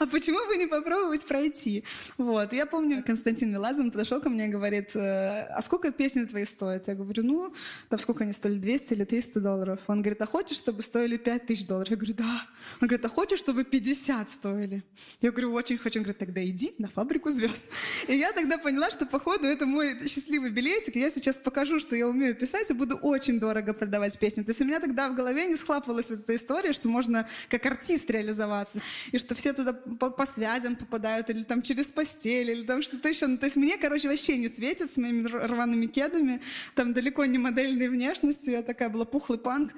а 0.00 0.06
почему 0.06 0.44
бы 0.46 0.56
не 0.56 0.66
попробовать 0.66 1.24
пройти? 1.24 1.84
Вот. 2.16 2.52
Я 2.52 2.66
помню, 2.66 3.02
Константин 3.04 3.52
Милазин 3.52 3.90
подошел 3.90 4.20
ко 4.20 4.30
мне 4.30 4.46
и 4.46 4.48
говорит, 4.48 4.96
«Э, 4.96 5.46
а 5.50 5.62
сколько 5.62 5.92
песни 5.92 6.24
твои 6.24 6.44
стоят? 6.44 6.88
Я 6.88 6.94
говорю, 6.94 7.22
ну, 7.22 7.54
там 7.88 7.98
сколько 7.98 8.24
они 8.24 8.32
стоили, 8.32 8.58
200 8.58 8.94
или 8.94 9.04
300 9.04 9.40
долларов? 9.40 9.80
Он 9.86 10.02
говорит, 10.02 10.20
а 10.22 10.26
хочешь, 10.26 10.56
чтобы 10.56 10.82
стоили 10.82 11.16
5 11.16 11.46
тысяч 11.46 11.66
долларов? 11.66 11.90
Я 11.90 11.96
говорю, 11.96 12.14
да. 12.14 12.46
Он 12.80 12.88
говорит, 12.88 13.04
а 13.04 13.08
хочешь, 13.08 13.38
чтобы 13.38 13.64
50 13.64 14.28
стоили? 14.28 14.82
Я 15.20 15.30
говорю, 15.30 15.52
очень 15.52 15.78
хочу. 15.78 16.00
Он 16.00 16.04
говорит, 16.04 16.18
тогда 16.18 16.44
иди 16.44 16.74
на 16.78 16.88
фабрику 16.88 17.30
звезд. 17.30 17.62
И 18.08 18.14
я 18.14 18.32
тогда 18.40 18.58
поняла, 18.58 18.90
что, 18.90 19.06
походу, 19.06 19.46
это 19.46 19.66
мой 19.66 19.98
счастливый 20.08 20.50
билетик. 20.50 20.96
И 20.96 21.00
я 21.00 21.10
сейчас 21.10 21.36
покажу, 21.36 21.78
что 21.78 21.96
я 21.96 22.06
умею 22.06 22.34
писать, 22.34 22.70
и 22.70 22.72
буду 22.72 22.96
очень 22.96 23.40
дорого 23.40 23.72
продавать 23.72 24.18
песни. 24.18 24.42
То 24.42 24.50
есть 24.50 24.60
у 24.60 24.64
меня 24.64 24.80
тогда 24.80 25.08
в 25.08 25.14
голове 25.14 25.46
не 25.46 25.56
схлапывалась 25.56 26.10
вот 26.10 26.20
эта 26.20 26.36
история, 26.36 26.72
что 26.72 26.88
можно 26.88 27.28
как 27.48 27.66
артист 27.66 28.10
реализоваться. 28.10 28.80
И 29.12 29.18
что 29.18 29.34
все 29.34 29.52
туда 29.52 29.72
по, 29.72 30.10
по 30.10 30.26
связям 30.26 30.76
попадают, 30.76 31.30
или 31.30 31.42
там 31.42 31.62
через 31.62 31.86
постель, 31.86 32.50
или 32.50 32.64
там 32.64 32.82
что-то 32.82 33.08
еще. 33.08 33.26
Ну, 33.26 33.38
то 33.38 33.46
есть 33.46 33.56
мне, 33.56 33.76
короче, 33.76 34.08
вообще 34.08 34.36
не 34.36 34.48
светит 34.48 34.92
с 34.92 34.96
моими 34.96 35.26
рваными 35.26 35.86
кедами, 35.86 36.40
там 36.74 36.92
далеко 36.92 37.24
не 37.24 37.38
модельной 37.38 37.88
внешностью. 37.88 38.52
Я 38.52 38.62
такая 38.62 38.88
была 38.88 39.04
пухлый 39.04 39.38
панк. 39.38 39.72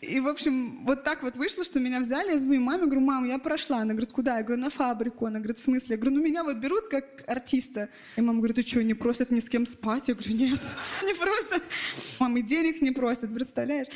И, 0.00 0.20
в 0.20 0.28
общем, 0.28 0.84
вот 0.84 1.04
так 1.04 1.22
вот 1.22 1.36
вышло, 1.36 1.64
что 1.64 1.80
меня 1.80 2.00
взяли. 2.00 2.30
Я 2.30 2.38
звоню 2.38 2.60
маме, 2.60 2.84
говорю, 2.84 3.00
мам, 3.00 3.24
я 3.24 3.38
прошла. 3.38 3.78
Она 3.78 3.92
говорит, 3.92 4.12
куда? 4.12 4.38
Я 4.38 4.44
говорю, 4.44 4.62
на 4.62 4.70
фабрику. 4.70 5.26
Она 5.26 5.38
говорит, 5.38 5.58
в 5.58 5.62
смысле? 5.62 5.88
Я 5.90 5.96
говорю, 5.96 6.16
ну 6.16 6.22
меня 6.22 6.44
вот 6.44 6.56
берут 6.56 6.88
как 6.88 7.24
артиста. 7.26 7.87
И 8.16 8.20
мама 8.20 8.38
говорит, 8.38 8.56
ты 8.56 8.66
что, 8.66 8.82
не 8.82 8.94
просят 8.94 9.30
ни 9.30 9.40
с 9.40 9.48
кем 9.48 9.66
спать? 9.66 10.08
Я 10.08 10.14
говорю, 10.14 10.34
нет, 10.34 10.60
не 11.04 11.14
просят. 11.14 11.62
Мама 12.18 12.38
и 12.38 12.42
денег 12.42 12.80
не 12.82 12.90
просят, 12.90 13.32
представляешь? 13.32 13.88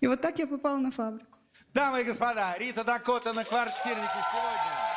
И 0.00 0.06
вот 0.06 0.20
так 0.20 0.38
я 0.38 0.46
попала 0.46 0.78
на 0.78 0.90
фабрику. 0.90 1.36
Дамы 1.72 2.00
и 2.00 2.04
господа, 2.04 2.56
Рита 2.58 2.84
Дакота 2.84 3.32
на 3.32 3.44
квартирнике 3.44 4.20
сегодня. 4.32 4.96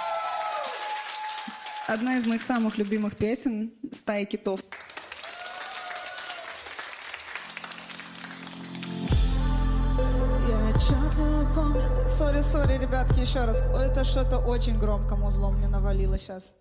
Одна 1.87 2.17
из 2.17 2.25
моих 2.25 2.41
самых 2.41 2.77
любимых 2.77 3.17
песен 3.17 3.73
«Стая 3.91 4.23
китов». 4.25 4.61
Я 10.47 10.69
отчетливо 10.69 11.51
помню... 11.55 12.07
Sorry, 12.07 12.41
sorry, 12.41 12.77
ребятки, 12.77 13.19
еще 13.19 13.43
раз. 13.43 13.61
Это 13.61 14.05
что-то 14.05 14.37
очень 14.37 14.77
громко 14.77 15.15
музлом 15.15 15.57
мне 15.57 15.67
навалило 15.67 16.17
сейчас. 16.17 16.53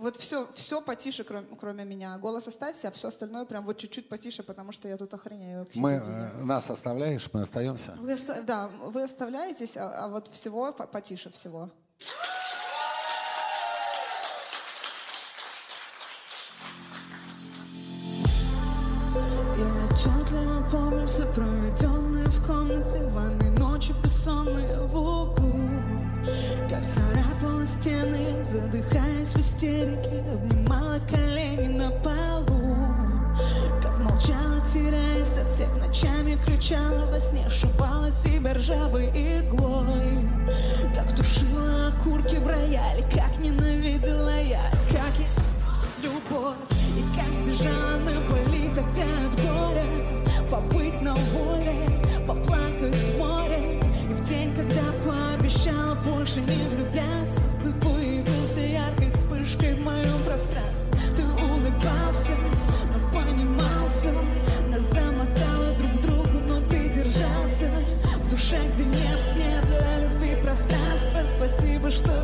Вот 0.00 0.16
все, 0.16 0.46
все 0.54 0.80
потише, 0.80 1.24
кроме, 1.24 1.46
кроме 1.60 1.84
меня. 1.84 2.16
Голос 2.16 2.48
оставься, 2.48 2.88
а 2.88 2.90
все 2.90 3.08
остальное 3.08 3.44
прям 3.44 3.66
вот 3.66 3.76
чуть-чуть 3.76 4.08
потише, 4.08 4.42
потому 4.42 4.72
что 4.72 4.88
я 4.88 4.96
тут 4.96 5.12
охренею. 5.12 5.66
к 5.66 5.74
Мы, 5.74 5.90
э, 5.92 6.42
нас 6.42 6.70
оставляешь, 6.70 7.28
мы 7.34 7.42
остаемся? 7.42 7.92
Вы 8.00 8.14
оста- 8.14 8.42
да, 8.42 8.68
вы 8.68 9.02
оставляетесь, 9.02 9.76
а, 9.76 10.04
а 10.04 10.08
вот 10.08 10.28
всего 10.32 10.72
по- 10.72 10.86
потише 10.86 11.30
всего. 11.30 11.68
Я 19.58 19.86
отчетливо 19.90 20.68
помню 20.70 21.06
все 21.06 21.26
проведенные 21.34 21.89
в 29.34 29.40
истерике 29.40 30.24
Обнимала 30.32 30.98
колени 31.08 31.68
на 31.68 31.90
полу. 31.90 32.76
Как 33.82 33.98
молчала, 33.98 34.60
теряясь 34.72 35.36
от 35.36 35.52
всех 35.52 35.68
ночами 35.76 36.38
Кричала 36.44 37.06
во 37.06 37.20
сне, 37.20 37.48
шибала 37.50 38.10
себя 38.10 38.54
ржавой 38.54 39.08
иглой. 39.08 40.28
Как 40.94 41.14
тушила 41.14 41.88
окурки 41.88 42.36
в 42.36 42.46
рояле 42.46 43.04
Как 43.12 43.38
ненавидела 43.38 44.40
я, 44.42 44.62
как 44.90 45.14
я 45.18 45.28
любовь. 46.02 46.56
И 46.96 47.02
как 47.16 47.28
сбежала 47.40 47.98
на 48.04 48.20
поли 48.28 48.68
тогда 48.74 49.04
от 49.26 49.36
горя 49.36 49.84
Побыть 50.50 51.00
на 51.02 51.14
воле, 51.14 51.74
поплакать 52.26 52.94
в 52.94 53.18
море. 53.18 53.80
И 54.10 54.14
в 54.14 54.28
день, 54.28 54.54
когда 54.54 54.82
пообещала 55.04 55.94
больше 56.04 56.40
не 56.40 56.68
влюбляться 56.74 57.44
Ты 57.62 57.70
яркой 58.00 58.29
вспышкой 59.50 59.74
в 59.74 59.80
моем 59.80 60.22
пространстве. 60.24 60.98
Ты 61.16 61.24
улыбался, 61.24 62.36
но 62.92 63.18
понимался 63.18 64.12
Нас 64.68 64.82
замотало 64.82 65.74
друг 65.78 66.02
другу, 66.02 66.38
но 66.46 66.60
ты 66.68 66.88
держался. 66.88 67.70
В 68.24 68.30
душе, 68.30 68.56
где 68.72 68.84
нет, 68.84 69.20
нет 69.36 69.64
для 69.66 70.08
любви 70.08 70.36
пространства. 70.42 71.22
Спасибо, 71.36 71.90
что 71.90 72.19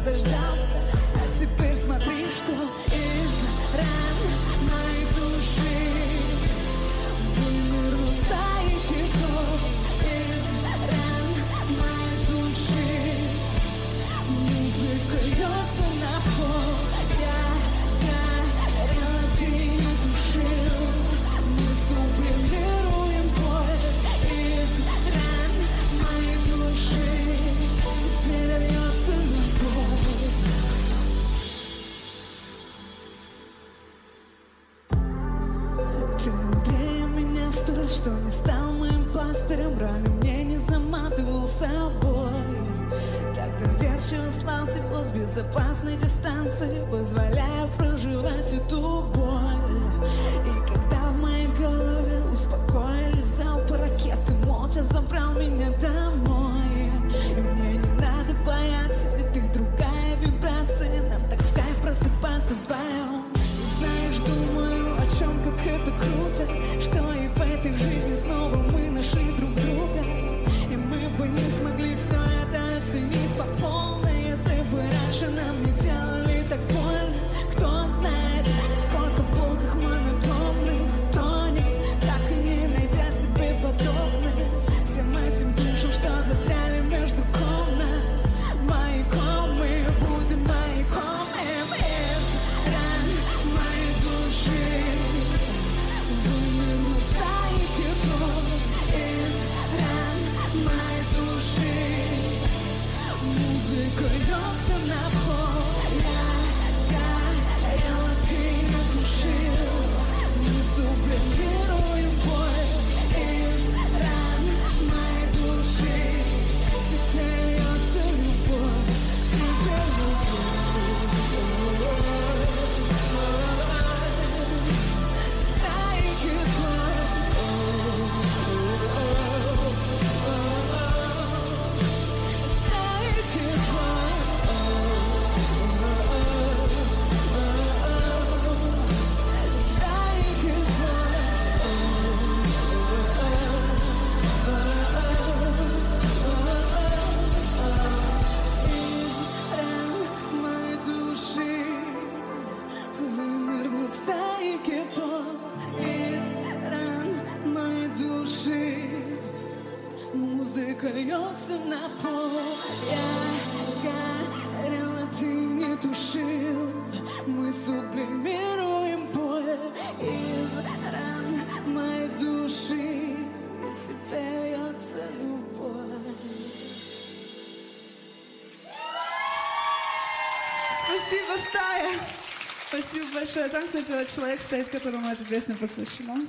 вот 183.88 184.08
человек 184.08 184.40
стоит, 184.40 184.68
которому 184.68 185.08
эта 185.08 185.24
песня 185.24 185.54
посвящена. 185.54 186.26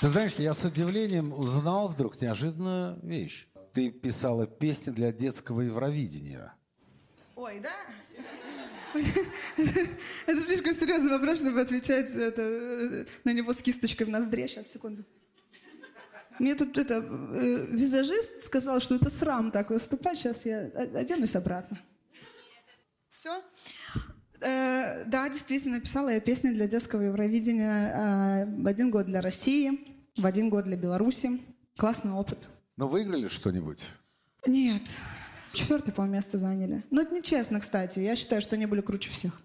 Ты 0.00 0.08
знаешь, 0.08 0.32
я 0.34 0.54
с 0.54 0.64
удивлением 0.64 1.32
узнал 1.32 1.88
вдруг 1.88 2.20
неожиданную 2.20 2.98
вещь. 3.02 3.48
Ты 3.72 3.90
писала 3.90 4.46
песни 4.46 4.90
для 4.90 5.12
детского 5.12 5.60
Евровидения. 5.60 6.54
Ой, 7.36 7.60
да? 7.60 7.72
Это 10.26 10.40
слишком 10.40 10.74
серьезный 10.74 11.10
вопрос, 11.10 11.38
чтобы 11.38 11.60
отвечать 11.60 12.10
это, 12.10 12.42
э, 12.42 13.04
на 13.24 13.32
него 13.32 13.52
с 13.52 13.62
кисточкой 13.62 14.06
в 14.06 14.10
ноздре. 14.10 14.48
Сейчас, 14.48 14.68
секунду. 14.68 15.04
Мне 16.40 16.54
тут 16.54 16.76
это 16.78 16.94
э, 16.94 17.66
визажист 17.70 18.42
сказал, 18.42 18.80
что 18.80 18.94
это 18.96 19.10
срам 19.10 19.50
так 19.50 19.70
выступать. 19.70 20.18
Сейчас 20.18 20.46
я 20.46 20.70
оденусь 20.94 21.36
обратно. 21.36 21.78
Все. 23.20 23.42
Э, 24.40 25.04
да, 25.04 25.28
действительно, 25.28 25.74
написала 25.76 26.08
я 26.08 26.20
песни 26.20 26.52
для 26.52 26.66
детского 26.66 27.02
Евровидения. 27.02 28.46
э, 28.46 28.62
в 28.62 28.66
один 28.66 28.90
год 28.90 29.04
для 29.04 29.20
России, 29.20 29.78
в 30.16 30.24
один 30.24 30.48
год 30.48 30.64
для 30.64 30.78
Беларуси. 30.78 31.38
Классный 31.76 32.12
опыт. 32.12 32.48
Но 32.78 32.88
выиграли 32.88 33.28
что-нибудь? 33.28 33.90
Нет. 34.46 34.88
Четвертое, 35.52 35.92
по-моему, 35.92 36.14
место 36.14 36.38
заняли. 36.38 36.82
Но 36.90 37.02
это 37.02 37.14
нечестно, 37.14 37.60
кстати. 37.60 37.98
Я 37.98 38.16
считаю, 38.16 38.40
что 38.40 38.56
они 38.56 38.64
были 38.64 38.80
круче 38.80 39.10
всех. 39.10 39.38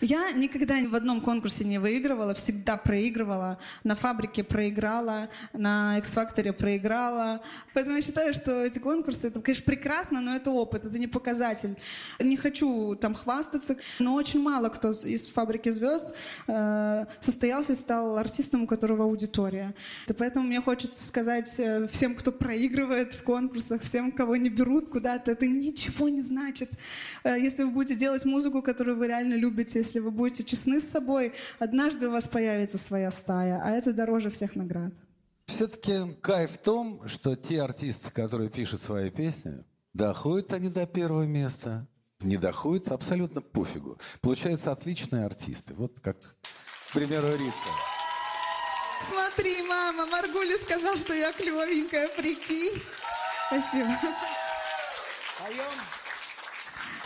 Я 0.00 0.32
никогда 0.32 0.80
ни 0.80 0.86
в 0.86 0.94
одном 0.94 1.20
конкурсе 1.20 1.62
не 1.64 1.78
выигрывала, 1.78 2.32
всегда 2.32 2.78
проигрывала. 2.78 3.58
На 3.84 3.94
фабрике 3.94 4.42
проиграла, 4.42 5.28
на 5.52 5.98
X-Factor 5.98 6.54
проиграла. 6.54 7.42
Поэтому 7.74 7.96
я 7.96 8.02
считаю, 8.02 8.32
что 8.32 8.64
эти 8.64 8.78
конкурсы, 8.78 9.28
это, 9.28 9.42
конечно, 9.42 9.64
прекрасно, 9.66 10.22
но 10.22 10.34
это 10.34 10.50
опыт, 10.52 10.86
это 10.86 10.98
не 10.98 11.06
показатель. 11.06 11.76
Не 12.18 12.38
хочу 12.38 12.96
там 12.96 13.14
хвастаться, 13.14 13.76
но 13.98 14.14
очень 14.14 14.40
мало 14.40 14.70
кто 14.70 14.90
из 14.90 15.26
фабрики 15.26 15.68
звезд 15.68 16.14
э, 16.46 17.04
состоялся 17.20 17.74
и 17.74 17.76
стал 17.76 18.16
артистом, 18.16 18.62
у 18.62 18.66
которого 18.66 19.04
аудитория. 19.04 19.74
И 20.08 20.14
поэтому 20.14 20.46
мне 20.46 20.62
хочется 20.62 21.06
сказать 21.06 21.54
э, 21.58 21.86
всем, 21.88 22.14
кто 22.14 22.32
проигрывает 22.32 23.12
в 23.12 23.22
конкурсах, 23.22 23.82
всем, 23.82 24.12
кого 24.12 24.36
не 24.36 24.48
берут 24.48 24.88
куда-то, 24.88 25.32
это 25.32 25.46
ничего 25.46 26.08
не 26.08 26.22
значит. 26.22 26.70
Э, 27.22 27.38
Если 27.38 27.64
вы 27.64 27.70
будете 27.70 27.96
делать 27.96 28.24
музыку, 28.24 28.62
которую 28.62 28.96
вы 28.96 29.06
реально 29.06 29.34
любите, 29.34 29.89
если 29.90 29.98
вы 29.98 30.12
будете 30.12 30.44
честны 30.44 30.80
с 30.80 30.88
собой, 30.88 31.34
однажды 31.58 32.06
у 32.06 32.12
вас 32.12 32.28
появится 32.28 32.78
своя 32.78 33.10
стая, 33.10 33.60
а 33.60 33.70
это 33.70 33.92
дороже 33.92 34.30
всех 34.30 34.54
наград. 34.54 34.92
Все-таки 35.46 36.14
кайф 36.22 36.52
в 36.52 36.58
том, 36.58 37.08
что 37.08 37.34
те 37.34 37.60
артисты, 37.60 38.12
которые 38.12 38.50
пишут 38.50 38.82
свои 38.82 39.10
песни, 39.10 39.64
доходят 39.92 40.52
они 40.52 40.68
до 40.68 40.86
первого 40.86 41.24
места, 41.24 41.88
не 42.20 42.36
доходят, 42.36 42.92
абсолютно 42.92 43.40
пофигу. 43.40 43.98
Получаются 44.20 44.70
отличные 44.70 45.24
артисты. 45.24 45.74
Вот 45.74 45.98
как, 45.98 46.18
к 46.20 46.92
примеру, 46.94 47.26
Ритка. 47.32 47.70
Смотри, 49.08 49.60
мама, 49.62 50.06
Маргули 50.06 50.56
сказал, 50.62 50.96
что 50.96 51.14
я 51.14 51.32
клевенькая, 51.32 52.06
прикинь. 52.16 52.80
Спасибо. 53.48 53.98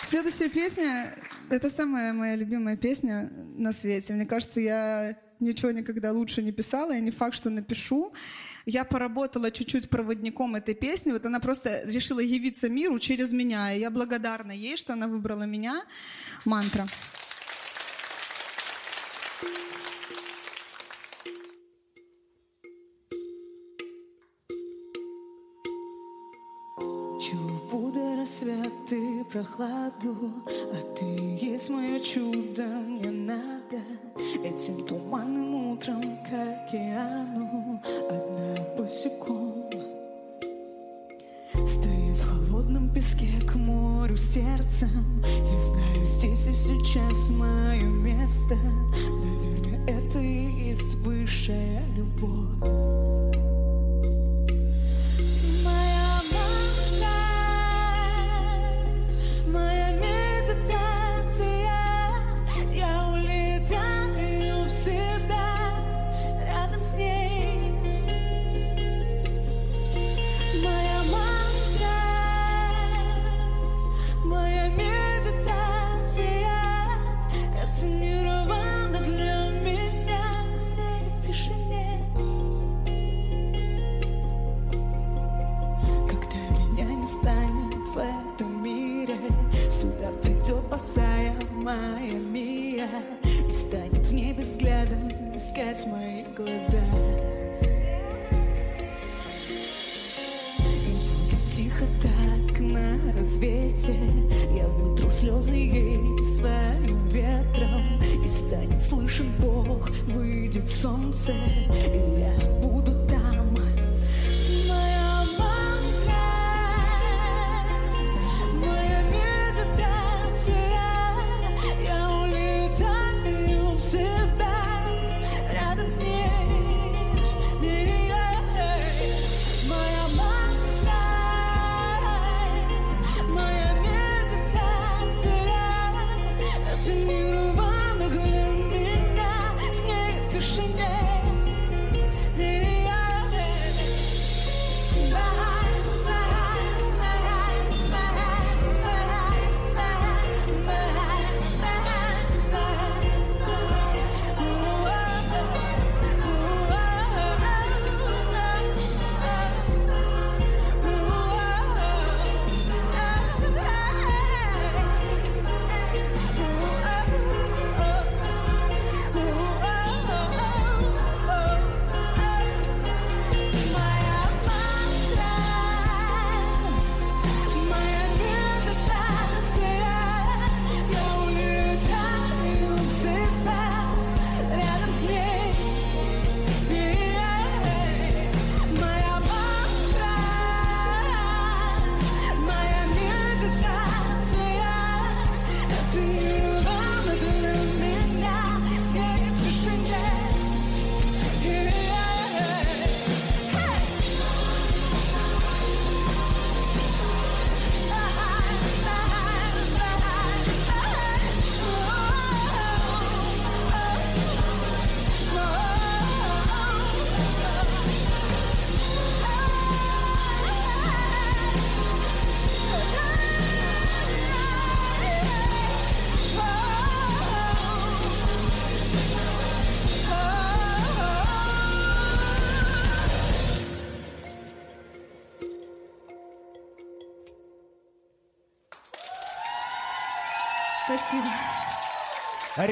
Следующая 0.09 0.49
песня— 0.49 1.17
это 1.51 1.71
самая 1.71 2.13
моя 2.13 2.37
любимая 2.37 2.77
песня 2.77 3.31
на 3.57 3.73
свете. 3.73 4.13
Мне 4.13 4.27
кажется, 4.27 4.61
я 4.61 5.17
ничего 5.41 5.71
никогда 5.71 6.13
лучше 6.13 6.43
не 6.43 6.53
писала, 6.53 6.97
и 6.97 7.01
не 7.01 7.11
факт, 7.11 7.35
что 7.35 7.51
напишу. 7.51 8.13
Я 8.67 8.85
поработала 8.85 9.51
чуть-чуть 9.51 9.89
проводником 9.91 10.57
этой 10.57 10.75
песни. 10.75 11.13
Вот 11.13 11.27
она 11.27 11.41
просто 11.41 11.83
решила 11.87 12.21
явиться 12.21 12.69
миру 12.69 12.99
через 12.99 13.33
меня. 13.33 13.73
И 13.73 13.81
я 13.81 13.91
благодарна 13.91 14.53
ей, 14.53 14.77
что 14.77 14.93
она 14.93 15.09
выбрала 15.09 15.45
меня. 15.45 15.83
Мантра. 16.45 16.87
Чего 16.87 17.24
прохладу, 29.35 30.15
а 30.73 30.81
ты 30.97 31.05
есть 31.05 31.69
мое 31.69 31.99
чудо, 31.99 32.63
мне 32.63 33.11
надо 33.11 33.83
этим 34.45 34.87
туманным 34.87 35.73
утром 35.73 36.01
к 36.01 36.29
океану. 36.29 37.83
Одна 38.09 38.65
босиком. 38.79 39.65
Стоять 41.67 42.21
в 42.21 42.29
холодном 42.29 42.95
песке 42.95 43.41
к 43.45 43.57
морю 43.57 44.17
сердцем 44.17 45.25
Я 45.25 45.59
знаю, 45.59 46.05
здесь 46.05 46.47
и 46.47 46.53
сейчас 46.53 47.29
мое 47.31 47.89
место. 47.89 48.55
Наверное, 48.55 49.85
это 49.89 50.21
и 50.21 50.69
есть 50.69 50.95
высшая 50.95 51.83
любовь 51.97 53.34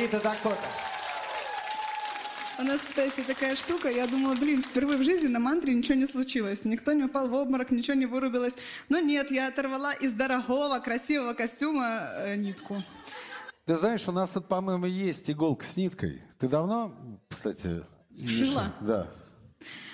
Рита 0.02 0.18
Дакота. 0.18 0.56
У 2.58 2.62
нас, 2.64 2.80
кстати, 2.80 3.20
такая 3.20 3.54
штука. 3.54 3.88
Я 3.88 4.08
думала, 4.08 4.34
блин, 4.34 4.60
впервые 4.60 4.98
в 4.98 5.04
жизни 5.04 5.28
на 5.28 5.38
мантре 5.38 5.74
ничего 5.74 5.94
не 5.94 6.08
случилось. 6.08 6.64
Никто 6.64 6.92
не 6.92 7.04
упал 7.04 7.28
в 7.28 7.34
обморок, 7.34 7.70
ничего 7.70 7.94
не 7.94 8.06
вырубилось. 8.06 8.56
Но 8.88 8.98
нет, 8.98 9.30
я 9.30 9.46
оторвала 9.46 9.92
из 9.92 10.12
дорогого, 10.12 10.80
красивого 10.80 11.34
костюма 11.34 12.00
э, 12.16 12.34
нитку. 12.34 12.82
Ты 13.64 13.76
знаешь, 13.76 14.08
у 14.08 14.12
нас 14.12 14.30
тут, 14.30 14.48
по-моему, 14.48 14.86
есть 14.86 15.30
иголка 15.30 15.64
с 15.64 15.76
ниткой. 15.76 16.20
Ты 16.36 16.48
давно, 16.48 16.92
кстати... 17.28 17.84
шила? 18.26 18.74
Да. 18.80 19.08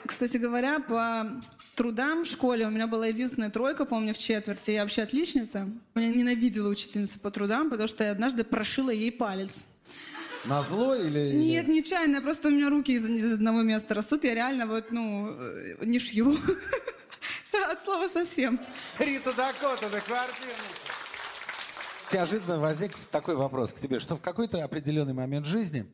Кстати 0.06 0.38
говоря, 0.38 0.80
по 0.80 1.42
трудам 1.76 2.24
в 2.24 2.26
школе 2.26 2.66
у 2.66 2.70
меня 2.70 2.86
была 2.86 3.08
единственная 3.08 3.50
тройка, 3.50 3.84
помню, 3.84 4.14
в 4.14 4.18
четверти. 4.18 4.70
Я 4.70 4.84
вообще 4.84 5.02
отличница. 5.02 5.68
Меня 5.94 6.14
ненавидела 6.14 6.70
учительница 6.70 7.20
по 7.20 7.30
трудам, 7.30 7.68
потому 7.68 7.88
что 7.88 8.04
я 8.04 8.12
однажды 8.12 8.42
прошила 8.42 8.88
ей 8.88 9.12
палец. 9.12 9.66
На 10.48 10.62
зло 10.62 10.94
или... 10.94 11.34
Нет, 11.34 11.68
нечаянно, 11.68 12.22
просто 12.22 12.48
у 12.48 12.50
меня 12.50 12.70
руки 12.70 12.92
из, 12.92 13.06
из 13.06 13.34
одного 13.34 13.60
места 13.60 13.94
растут, 13.94 14.24
я 14.24 14.34
реально 14.34 14.66
вот, 14.66 14.90
ну, 14.90 15.28
э, 15.30 15.76
не 15.84 15.98
шью. 15.98 16.38
От 17.70 17.82
слова 17.82 18.08
совсем. 18.08 18.58
Рита 18.98 19.34
Дакота 19.34 19.90
на 19.90 20.00
квартирнике. 20.00 20.56
Неожиданно 22.10 22.58
возник 22.60 22.96
такой 23.10 23.36
вопрос 23.36 23.74
к 23.74 23.80
тебе, 23.80 24.00
что 24.00 24.16
в 24.16 24.22
какой-то 24.22 24.64
определенный 24.64 25.12
момент 25.12 25.44
жизни 25.44 25.84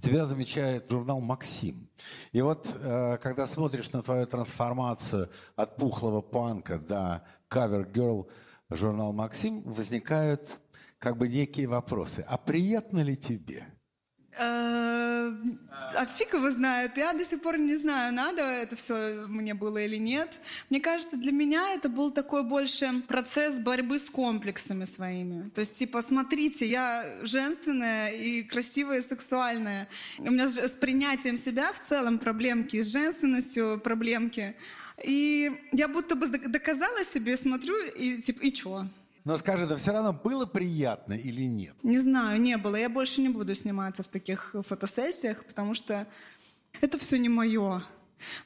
тебя 0.00 0.24
замечает 0.24 0.88
журнал 0.88 1.20
«Максим». 1.20 1.88
И 2.30 2.40
вот, 2.40 2.68
э, 2.80 3.18
когда 3.20 3.46
смотришь 3.46 3.90
на 3.90 4.02
твою 4.02 4.26
трансформацию 4.26 5.28
от 5.56 5.76
пухлого 5.76 6.20
панка 6.20 6.78
до 6.78 7.24
кавер-герл 7.48 8.30
журнал 8.70 9.12
«Максим», 9.12 9.62
возникают 9.62 10.60
как 11.00 11.16
бы 11.16 11.26
некие 11.26 11.66
вопросы. 11.66 12.24
А 12.28 12.38
приятно 12.38 13.00
ли 13.00 13.16
тебе? 13.16 13.66
Э, 14.38 15.32
А 15.94 16.06
фиг 16.18 16.34
его 16.34 16.50
знает. 16.50 16.96
Я 16.96 17.12
до 17.12 17.24
сих 17.24 17.40
пор 17.40 17.58
не 17.58 17.74
знаю, 17.76 18.12
надо 18.12 18.42
это 18.42 18.76
все 18.76 19.24
мне 19.26 19.54
было 19.54 19.78
или 19.78 19.96
нет. 19.96 20.38
Мне 20.70 20.80
кажется, 20.80 21.16
для 21.16 21.32
меня 21.32 21.70
это 21.74 21.88
был 21.88 22.10
такой 22.10 22.42
больше 22.42 23.02
процесс 23.08 23.58
борьбы 23.58 23.98
с 23.98 24.10
комплексами 24.10 24.84
своими. 24.84 25.48
То 25.50 25.60
есть, 25.60 25.78
типа, 25.78 26.02
смотрите, 26.02 26.66
я 26.66 27.04
женственная 27.22 28.10
и 28.12 28.42
красивая, 28.42 28.98
и 28.98 29.02
сексуальная. 29.02 29.88
У 30.18 30.30
меня 30.30 30.48
с 30.48 30.76
принятием 30.76 31.38
себя 31.38 31.72
в 31.72 31.80
целом 31.88 32.18
проблемки, 32.18 32.82
с 32.82 32.88
женственностью 32.88 33.80
проблемки. 33.82 34.54
И 35.04 35.50
я 35.72 35.88
будто 35.88 36.16
бы 36.16 36.26
док- 36.26 36.48
доказала 36.50 37.02
себе, 37.04 37.36
смотрю, 37.36 37.74
и 37.96 38.20
типа, 38.20 38.42
и 38.42 38.52
чё? 38.52 38.84
Но 39.28 39.36
скажи, 39.36 39.66
да 39.66 39.76
все 39.76 39.92
равно 39.92 40.14
было 40.14 40.46
приятно 40.46 41.12
или 41.12 41.42
нет? 41.42 41.74
Не 41.82 41.98
знаю, 41.98 42.40
не 42.40 42.56
было. 42.56 42.76
Я 42.76 42.88
больше 42.88 43.20
не 43.20 43.28
буду 43.28 43.54
сниматься 43.54 44.02
в 44.02 44.08
таких 44.08 44.54
фотосессиях, 44.66 45.44
потому 45.44 45.74
что 45.74 46.06
это 46.80 46.96
все 46.96 47.18
не 47.18 47.28
мое. 47.28 47.82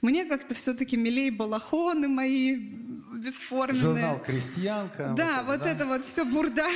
Мне 0.01 0.25
как-то 0.25 0.57
все-таки 0.57 0.97
милей 0.97 1.31
балахоны 1.31 2.09
мои 2.09 2.57
бесформенные. 2.57 3.81
Журнал 3.81 4.23
«Крестьянка». 4.23 5.15
Да, 5.17 5.45
вот 5.45 5.61
да? 5.61 5.71
это 5.71 5.87
вот 5.87 6.05
все 6.05 6.25
бурда. 6.25 6.67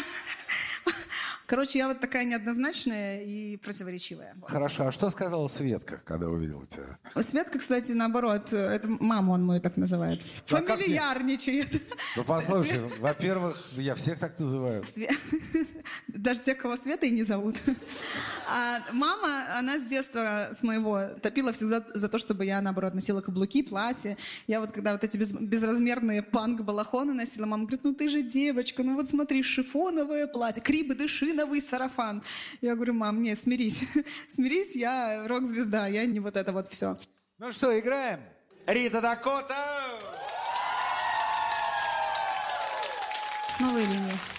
Короче, 1.46 1.78
я 1.78 1.86
вот 1.88 2.00
такая 2.00 2.24
неоднозначная 2.24 3.22
и 3.22 3.56
противоречивая. 3.56 4.34
Хорошо, 4.42 4.88
а 4.88 4.92
что 4.92 5.10
сказала 5.10 5.46
Светка, 5.46 6.00
когда 6.04 6.28
увидела 6.28 6.66
тебя? 6.66 6.98
Светка, 7.22 7.58
кстати, 7.60 7.92
наоборот, 7.92 8.52
это 8.52 8.88
маму 9.00 9.32
он 9.32 9.44
мою 9.44 9.60
так 9.60 9.76
называет. 9.76 10.22
Ну, 10.50 10.56
а 10.56 10.60
как 10.62 10.76
мне? 10.78 10.86
Фамильярничает. 10.86 11.68
Ну, 12.16 12.24
послушай, 12.24 12.80
во-первых, 12.98 13.56
я 13.76 13.94
всех 13.94 14.18
так 14.18 14.38
называю. 14.40 14.82
Све- 14.82 15.16
Даже 16.08 16.40
тех, 16.40 16.58
кого 16.58 16.76
Света 16.76 17.06
и 17.06 17.10
не 17.10 17.22
зовут. 17.22 17.56
А 18.48 18.80
мама, 18.92 19.56
она 19.58 19.78
с 19.78 19.82
детства 19.82 20.48
с 20.58 20.62
моего 20.62 21.00
топила 21.22 21.52
всегда 21.52 21.84
за 21.94 22.08
то, 22.08 22.18
чтобы 22.18 22.44
я, 22.44 22.60
наоборот, 22.60 22.94
носила 22.94 23.20
каблуки, 23.20 23.62
платья. 23.62 24.16
Я 24.46 24.60
вот 24.60 24.72
когда 24.72 24.92
вот 24.92 25.04
эти 25.04 25.16
без- 25.16 25.32
безразмерные 25.32 26.22
панк-балахоны 26.22 27.12
носила, 27.12 27.46
мама 27.46 27.64
говорит, 27.64 27.84
ну 27.84 27.94
ты 27.94 28.08
же 28.08 28.22
девочка, 28.22 28.82
ну 28.82 28.94
вот 28.94 29.08
смотри, 29.08 29.42
шифоновое 29.42 30.26
платье, 30.26 30.62
крибы-дышиновый 31.36 31.60
сарафан. 31.62 32.22
Я 32.60 32.74
говорю, 32.74 32.94
мам, 32.94 33.22
не, 33.22 33.34
смирись. 33.34 33.84
Смирись, 34.28 34.74
я 34.74 35.26
рок-звезда, 35.26 35.86
я 35.86 36.06
не 36.06 36.20
вот 36.20 36.36
это 36.36 36.52
вот 36.52 36.68
все. 36.68 36.96
Ну 37.38 37.52
что, 37.52 37.78
играем? 37.78 38.20
Рита 38.66 39.00
Дакота. 39.00 39.54
Новые 43.60 43.86
линии. 43.86 44.35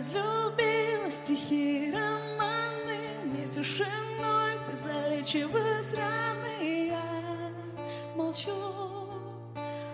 Разлюбила 0.00 1.10
стихи 1.10 1.92
романы 1.92 2.98
Не 3.24 3.46
тишиной 3.50 4.54
залечивать 4.72 5.92
раны 5.94 6.88
Я 6.88 7.02
молчу 8.16 8.50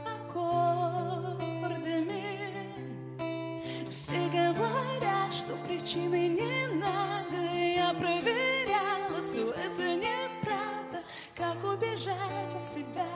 аккордами. 0.05 1.03
Все 3.91 4.29
говорят, 4.29 5.33
что 5.33 5.57
причины 5.67 6.29
не 6.29 6.69
надо. 6.75 7.37
Я 7.53 7.93
проверяла, 7.95 9.23
все 9.25 9.51
это 9.51 9.97
неправда. 9.97 11.03
Как 11.35 11.57
убежать 11.65 12.55
от 12.55 12.63
себя? 12.63 13.09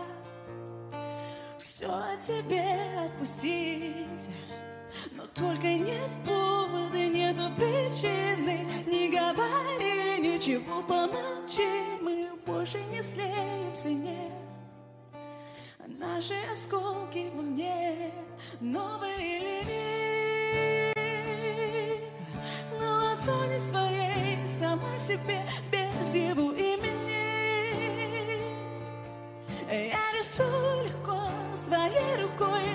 Все 1.61 1.87
о 1.87 2.17
тебе 2.17 2.65
отпустить 3.05 4.29
Но 5.13 5.27
только 5.35 5.67
нет 5.67 6.11
повода, 6.27 7.07
нету 7.07 7.51
причины. 7.57 8.67
Не 8.87 9.09
говори 9.09 10.19
ничего, 10.21 10.83
помолчи 10.83 11.69
Мы 12.01 12.31
больше 12.47 12.79
не 12.85 13.03
склеимся, 13.03 13.89
нет. 13.89 14.33
А 15.79 15.85
Наши 15.87 16.35
осколки 16.53 17.31
во 17.35 17.43
мне 17.43 18.13
новые 18.61 19.39
линии 19.41 20.95
На 22.79 22.91
ладони 23.05 23.59
своей 23.59 24.39
сама 24.59 24.99
себе 24.99 25.43
без 25.71 26.15
его 26.15 26.53
имени. 26.53 27.21
Я 29.71 30.13
рисую 30.19 30.85
легко 30.85 31.31
своей 31.57 32.23
рукой 32.23 32.70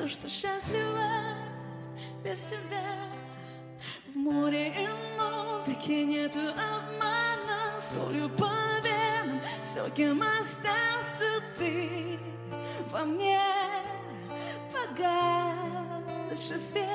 то, 0.00 0.08
что 0.08 0.30
счастлива 0.30 1.10
без 2.24 2.38
тебя. 2.40 2.82
В 4.06 4.16
море 4.16 4.68
и 4.68 4.88
музыке 5.18 6.04
нету 6.06 6.38
обмана, 6.38 7.78
солью 7.80 8.30
по 8.30 8.50
венам, 8.82 9.40
все, 9.62 9.90
кем 9.90 10.22
остался 10.22 11.42
ты 11.58 12.18
во 12.90 13.04
мне 13.04 13.40
погасший 14.72 16.60
свет. 16.60 16.88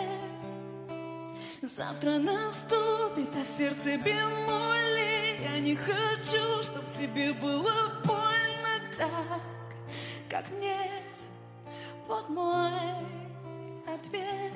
Завтра 1.62 2.18
наступит, 2.18 3.30
а 3.36 3.44
в 3.44 3.48
сердце 3.48 3.98
бемоли 3.98 5.40
Я 5.44 5.60
не 5.60 5.76
хочу, 5.76 6.64
чтоб 6.64 6.86
тебе 6.92 7.34
было 7.34 8.02
больно 8.04 8.80
так, 8.98 9.42
как 10.28 10.50
мне 10.50 10.76
Вот 12.08 12.30
мой 12.30 12.70
ответ. 13.88 14.54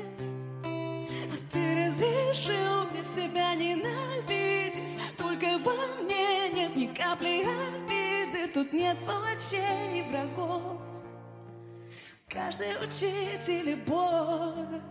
А 0.63 1.51
ты 1.51 1.87
разрешил 1.87 2.85
мне 2.91 3.01
себя 3.03 3.55
ненавидеть 3.55 4.95
Только 5.17 5.57
во 5.63 6.03
мне 6.03 6.49
нет 6.49 6.75
ни 6.75 6.85
капли 6.87 7.43
обиды 7.43 8.47
Тут 8.53 8.71
нет 8.71 8.97
палачей 9.05 9.99
и 9.99 10.01
врагов. 10.03 10.79
Каждый 12.27 12.75
учитель 12.83 13.69
и 13.69 13.75
Бог 13.75 14.81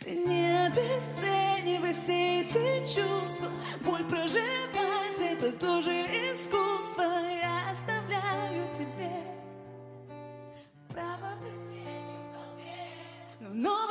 Ты 0.00 0.16
не 0.16 0.66
обесценивай 0.66 1.92
все 1.92 2.40
эти 2.40 2.78
чувства. 2.80 3.50
Боль 3.82 4.04
проживать 4.04 5.20
это 5.20 5.52
тоже 5.52 5.90
искусство 5.90 7.33
no 13.54 13.83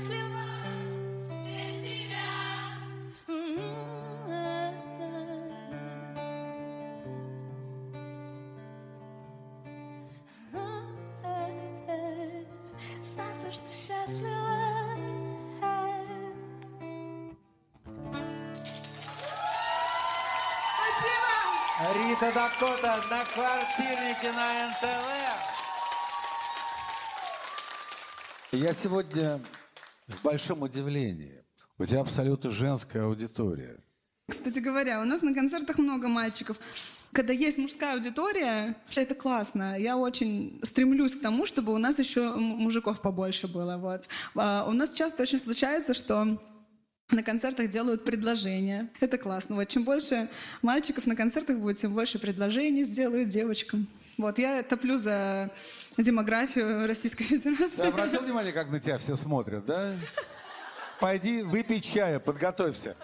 счастлива 0.00 0.46
без 1.44 1.72
тебя. 1.82 2.30
За 13.02 13.22
то, 13.42 13.52
что 13.52 13.72
счастлива. 13.72 14.60
Рита 21.94 22.32
Дакота 22.32 23.02
на 23.10 23.24
квартирнике 23.24 24.32
на 24.32 24.68
НТВ. 24.68 24.86
Я 28.52 28.72
сегодня 28.72 29.40
в 30.10 30.22
большом 30.22 30.62
удивлении. 30.62 31.42
У 31.78 31.84
тебя 31.84 32.00
абсолютно 32.00 32.50
женская 32.50 33.04
аудитория. 33.04 33.78
Кстати 34.28 34.58
говоря, 34.58 35.00
у 35.00 35.04
нас 35.04 35.22
на 35.22 35.34
концертах 35.34 35.78
много 35.78 36.08
мальчиков. 36.08 36.58
Когда 37.12 37.32
есть 37.32 37.58
мужская 37.58 37.94
аудитория, 37.94 38.76
это 38.94 39.14
классно. 39.16 39.76
Я 39.76 39.96
очень 39.96 40.60
стремлюсь 40.62 41.14
к 41.14 41.20
тому, 41.20 41.46
чтобы 41.46 41.74
у 41.74 41.78
нас 41.78 41.98
еще 41.98 42.36
мужиков 42.36 43.00
побольше 43.00 43.48
было. 43.48 43.76
Вот. 43.78 44.06
А 44.36 44.64
у 44.68 44.72
нас 44.72 44.92
часто 44.92 45.22
очень 45.24 45.40
случается, 45.40 45.94
что 45.94 46.38
на 47.12 47.22
концертах 47.22 47.68
делают 47.68 48.04
предложения. 48.04 48.90
Это 49.00 49.18
классно. 49.18 49.56
Вот 49.56 49.68
чем 49.68 49.84
больше 49.84 50.28
мальчиков 50.62 51.06
на 51.06 51.16
концертах 51.16 51.58
будет, 51.58 51.78
тем 51.78 51.94
больше 51.94 52.18
предложений 52.18 52.84
сделают 52.84 53.28
девочкам. 53.28 53.86
Вот 54.18 54.38
я 54.38 54.62
топлю 54.62 54.96
за 54.96 55.50
демографию 55.96 56.86
Российской 56.86 57.24
Ты 57.24 57.38
Федерации. 57.38 57.86
обратил 57.86 58.22
внимание, 58.22 58.52
как 58.52 58.70
на 58.70 58.80
тебя 58.80 58.98
все 58.98 59.16
смотрят, 59.16 59.64
да? 59.64 59.94
Пойди, 61.00 61.42
выпей 61.42 61.80
чая, 61.80 62.20
подготовься. 62.20 62.96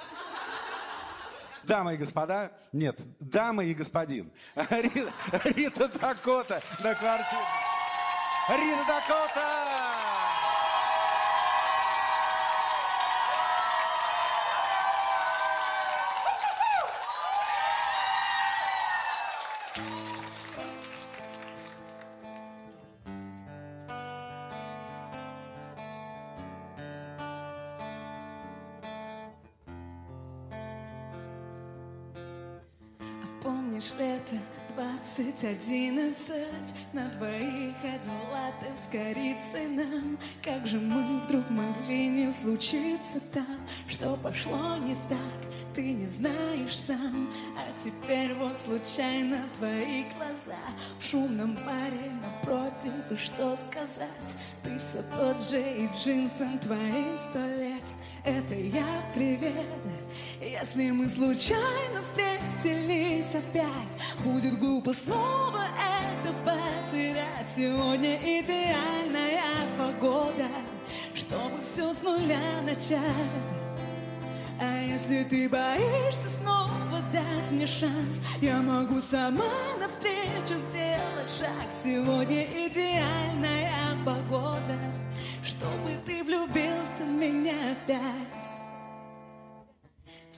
Дамы 1.64 1.94
и 1.94 1.96
господа, 1.96 2.52
нет, 2.72 2.96
дамы 3.18 3.66
и 3.66 3.74
господин. 3.74 4.30
Рита, 4.54 5.12
Рита 5.44 5.88
Дакота 5.88 6.62
на 6.84 6.94
квартире. 6.94 7.42
Рита 8.50 8.84
Дакота! 8.86 9.85
2011 36.16 36.74
На 36.92 37.08
двоих 37.08 37.74
одела 37.82 38.52
ты 38.60 38.66
с 38.76 38.88
корицей 38.90 39.66
нам. 39.68 40.18
Как 40.42 40.66
же 40.66 40.78
мы 40.78 41.20
вдруг 41.20 41.48
могли 41.50 42.08
не 42.08 42.30
случиться 42.30 43.20
там 43.32 43.60
Что 43.88 44.16
пошло 44.16 44.76
не 44.76 44.94
так, 45.08 45.50
ты 45.74 45.92
не 45.92 46.06
знаешь 46.06 46.78
сам. 46.78 47.28
А 47.56 47.78
теперь 47.78 48.34
вот 48.34 48.58
случайно 48.58 49.38
твои 49.58 50.04
глаза 50.16 50.58
В 50.98 51.04
шумном 51.04 51.54
баре 51.54 52.10
напротив 52.22 52.92
И 53.10 53.16
что 53.16 53.56
сказать, 53.56 54.08
ты 54.62 54.78
все 54.78 55.02
тот 55.16 55.48
же 55.48 55.60
И 55.60 55.88
джинсам 55.96 56.58
твоим 56.58 57.16
сто 57.16 57.38
лет. 57.38 57.82
Это 58.24 58.54
я, 58.54 59.04
привет. 59.14 59.52
Если 60.40 60.90
мы 60.90 61.08
случайно 61.08 62.02
встретились 62.02 63.34
опять 63.34 64.24
Будет 64.24 64.58
глупо 64.58 64.92
снова 64.94 65.60
это 65.78 65.95
потерять 66.44 67.46
Сегодня 67.54 68.16
идеальная 68.16 69.42
погода 69.78 70.48
Чтобы 71.14 71.62
все 71.62 71.92
с 71.92 72.02
нуля 72.02 72.40
начать 72.64 73.56
а 74.58 74.82
если 74.82 75.22
ты 75.24 75.50
боишься 75.50 76.30
снова 76.40 77.02
дать 77.12 77.50
мне 77.50 77.66
шанс, 77.66 78.22
я 78.40 78.56
могу 78.62 79.02
сама 79.02 79.44
навстречу 79.78 80.54
сделать 80.68 81.30
шаг. 81.38 81.70
Сегодня 81.70 82.44
идеальная 82.66 83.70
погода, 84.04 84.78
чтобы 85.44 85.90
ты 86.06 86.24
влюбился 86.24 87.04
в 87.04 87.10
меня 87.10 87.72
опять. 87.72 88.45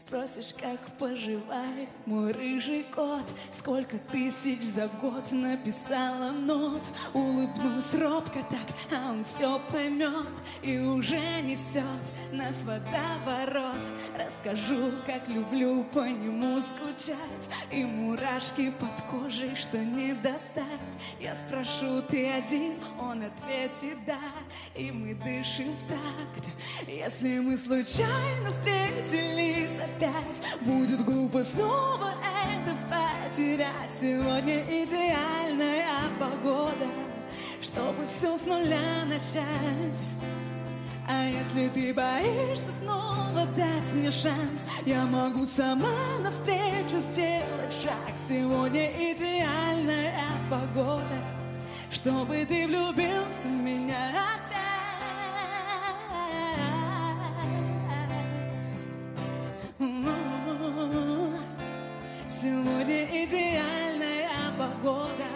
Спросишь, 0.09 0.55
как 0.59 0.81
поживает 0.97 1.91
мой 2.07 2.33
рыжий 2.33 2.83
кот? 2.85 3.27
Сколько 3.53 3.99
тысяч 4.11 4.63
за 4.63 4.89
год 5.03 5.31
написала 5.33 6.31
нот? 6.31 6.81
Улыбнусь 7.13 7.93
робко 7.93 8.39
так, 8.49 8.99
а 8.99 9.11
он 9.11 9.23
все 9.23 9.61
поймет 9.71 10.27
И 10.63 10.79
уже 10.79 11.21
несет 11.43 11.85
нас 12.33 12.55
водоворот. 12.65 13.77
Расскажу, 14.19 14.93
как 15.05 15.29
люблю 15.29 15.85
по 15.93 16.09
нему 16.09 16.63
скучать 16.63 17.19
И 17.71 17.85
мурашки 17.85 18.71
под 18.71 19.03
кожей, 19.11 19.57
что 19.57 19.77
не 19.77 20.15
достать. 20.15 20.65
Я 21.21 21.37
спрошу, 21.37 22.01
ты 22.01 22.31
один? 22.31 22.77
Он 22.99 23.25
ответит 23.25 23.99
да. 24.07 24.17
И 24.75 24.91
мы 24.91 25.15
дышим 25.17 25.75
в 25.75 25.83
такт. 25.83 26.49
Если 26.87 27.41
мы 27.41 27.59
случайно 27.59 28.53
встретились 28.53 29.79
опять. 29.99 30.61
Будет 30.61 31.05
глупо 31.05 31.43
снова 31.43 32.11
это 32.55 32.77
потерять. 32.89 33.91
Сегодня 34.01 34.63
идеальная 34.85 35.87
погода 36.19 36.87
Чтобы 37.61 38.07
все 38.07 38.37
с 38.37 38.43
нуля 38.47 39.05
начать. 39.07 39.99
А 41.09 41.25
если 41.25 41.69
ты 41.69 41.95
боишься 41.95 42.71
снова 42.83 43.47
дать 43.57 43.93
мне 43.95 44.11
шанс, 44.11 44.63
я 44.85 45.05
могу 45.07 45.47
сама 45.47 45.89
навстречу 46.23 46.99
сделать 47.11 47.73
шаг. 47.83 48.15
Сегодня 48.29 49.13
идеальная 49.13 50.23
погода, 50.51 51.19
чтобы 51.91 52.45
ты 52.45 52.67
влюбился 52.67 53.47
в 53.47 53.63
меня 53.63 54.13
идеальная 64.79 65.09
погода. 65.09 65.27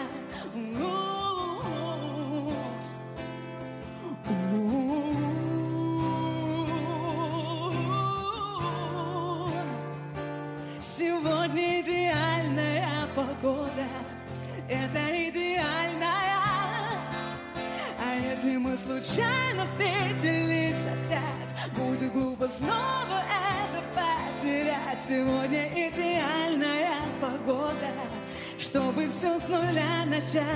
М-м-м. 0.55 1.33
Сегодня 10.81 11.81
идеальная 11.81 13.07
погода, 13.15 13.87
это 14.69 15.29
идеальная. 15.29 16.13
А 17.99 18.15
если 18.15 18.57
мы 18.59 18.77
случайно 18.77 19.65
встретились 19.73 20.75
опять, 20.87 21.77
будет 21.77 22.13
глупо 22.13 22.49
снова 22.49 23.23
это 23.29 23.83
потерять. 23.95 24.99
Сегодня 25.09 25.69
идеальная 25.69 26.95
погода. 27.21 28.22
Чтобы 28.73 29.07
все 29.09 29.39
с 29.39 29.49
нуля 29.49 30.07
начать. 30.07 30.47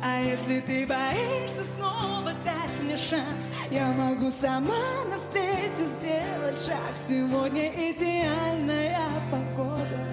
А 0.00 0.20
если 0.20 0.60
ты 0.60 0.86
боишься 0.86 1.64
снова 1.76 2.30
дать 2.44 2.82
мне 2.82 2.96
шанс, 2.96 3.50
я 3.72 3.88
могу 3.88 4.30
сама 4.30 5.04
навстречу 5.10 5.84
сделать 5.98 6.56
шаг. 6.64 6.94
Сегодня 7.08 7.70
идеальная 7.90 9.00
погода, 9.32 10.06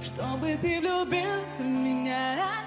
чтобы 0.00 0.56
ты 0.62 0.78
влюбился 0.80 1.58
в 1.58 1.66
меня. 1.66 2.65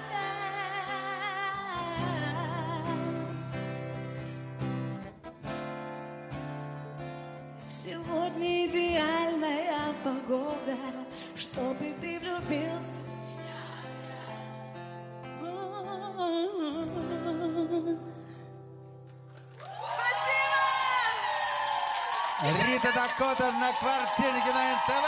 Рита 22.58 22.92
Дакота 22.92 23.52
на 23.52 23.72
квартирнике 23.72 24.52
на 24.52 24.74
НТВ. 24.74 25.06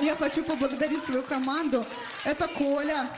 Я 0.00 0.14
хочу 0.14 0.44
поблагодарить 0.44 1.04
свою 1.04 1.22
команду. 1.22 1.86
Это 2.24 2.46
Коля. 2.48 3.08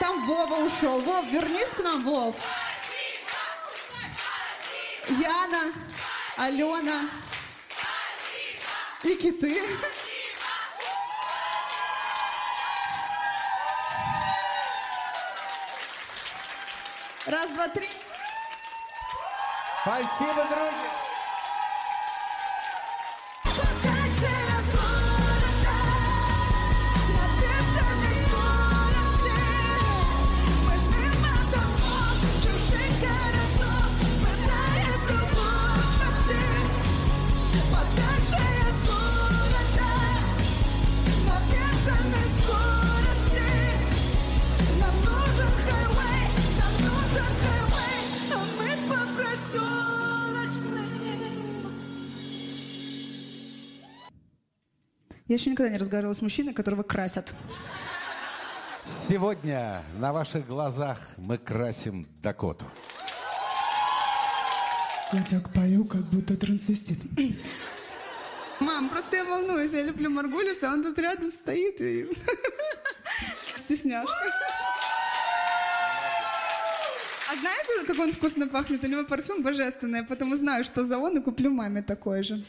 Там 0.00 0.26
Вова 0.26 0.64
ушел. 0.64 1.00
Вов, 1.00 1.26
вернись 1.26 1.68
к 1.68 1.80
нам, 1.80 2.02
Вов. 2.02 2.34
Яна, 5.08 5.72
Алена 6.36 7.10
и 9.02 9.14
киты. 9.16 9.62
Спасибо, 19.98 20.44
друзья. 20.44 21.07
Я 55.28 55.34
еще 55.34 55.50
никогда 55.50 55.70
не 55.70 55.76
разговаривала 55.76 56.14
с 56.14 56.22
мужчиной, 56.22 56.54
которого 56.54 56.82
красят. 56.82 57.34
Сегодня 58.86 59.82
на 59.98 60.14
ваших 60.14 60.46
глазах 60.46 60.98
мы 61.18 61.36
красим 61.36 62.06
Дакоту. 62.22 62.64
Я 65.12 65.22
так 65.30 65.52
пою, 65.52 65.84
как 65.84 66.02
будто 66.04 66.34
трансвестит. 66.34 66.98
Мам, 68.60 68.88
просто 68.88 69.16
я 69.16 69.24
волнуюсь, 69.24 69.72
я 69.72 69.82
люблю 69.82 70.08
Маргулиса, 70.08 70.72
он 70.72 70.82
тут 70.82 70.98
рядом 70.98 71.30
стоит 71.30 71.78
и 71.80 72.08
стесняшка. 73.56 74.32
А 77.30 77.36
знаете, 77.36 77.86
как 77.86 77.98
он 77.98 78.12
вкусно 78.12 78.48
пахнет? 78.48 78.82
У 78.82 78.86
него 78.86 79.04
парфюм 79.04 79.42
божественный, 79.42 79.98
я 79.98 80.04
потому 80.04 80.36
знаю, 80.36 80.64
что 80.64 80.86
за 80.86 80.96
он, 80.98 81.18
и 81.18 81.20
куплю 81.20 81.50
маме 81.50 81.82
такой 81.82 82.22
же. 82.22 82.42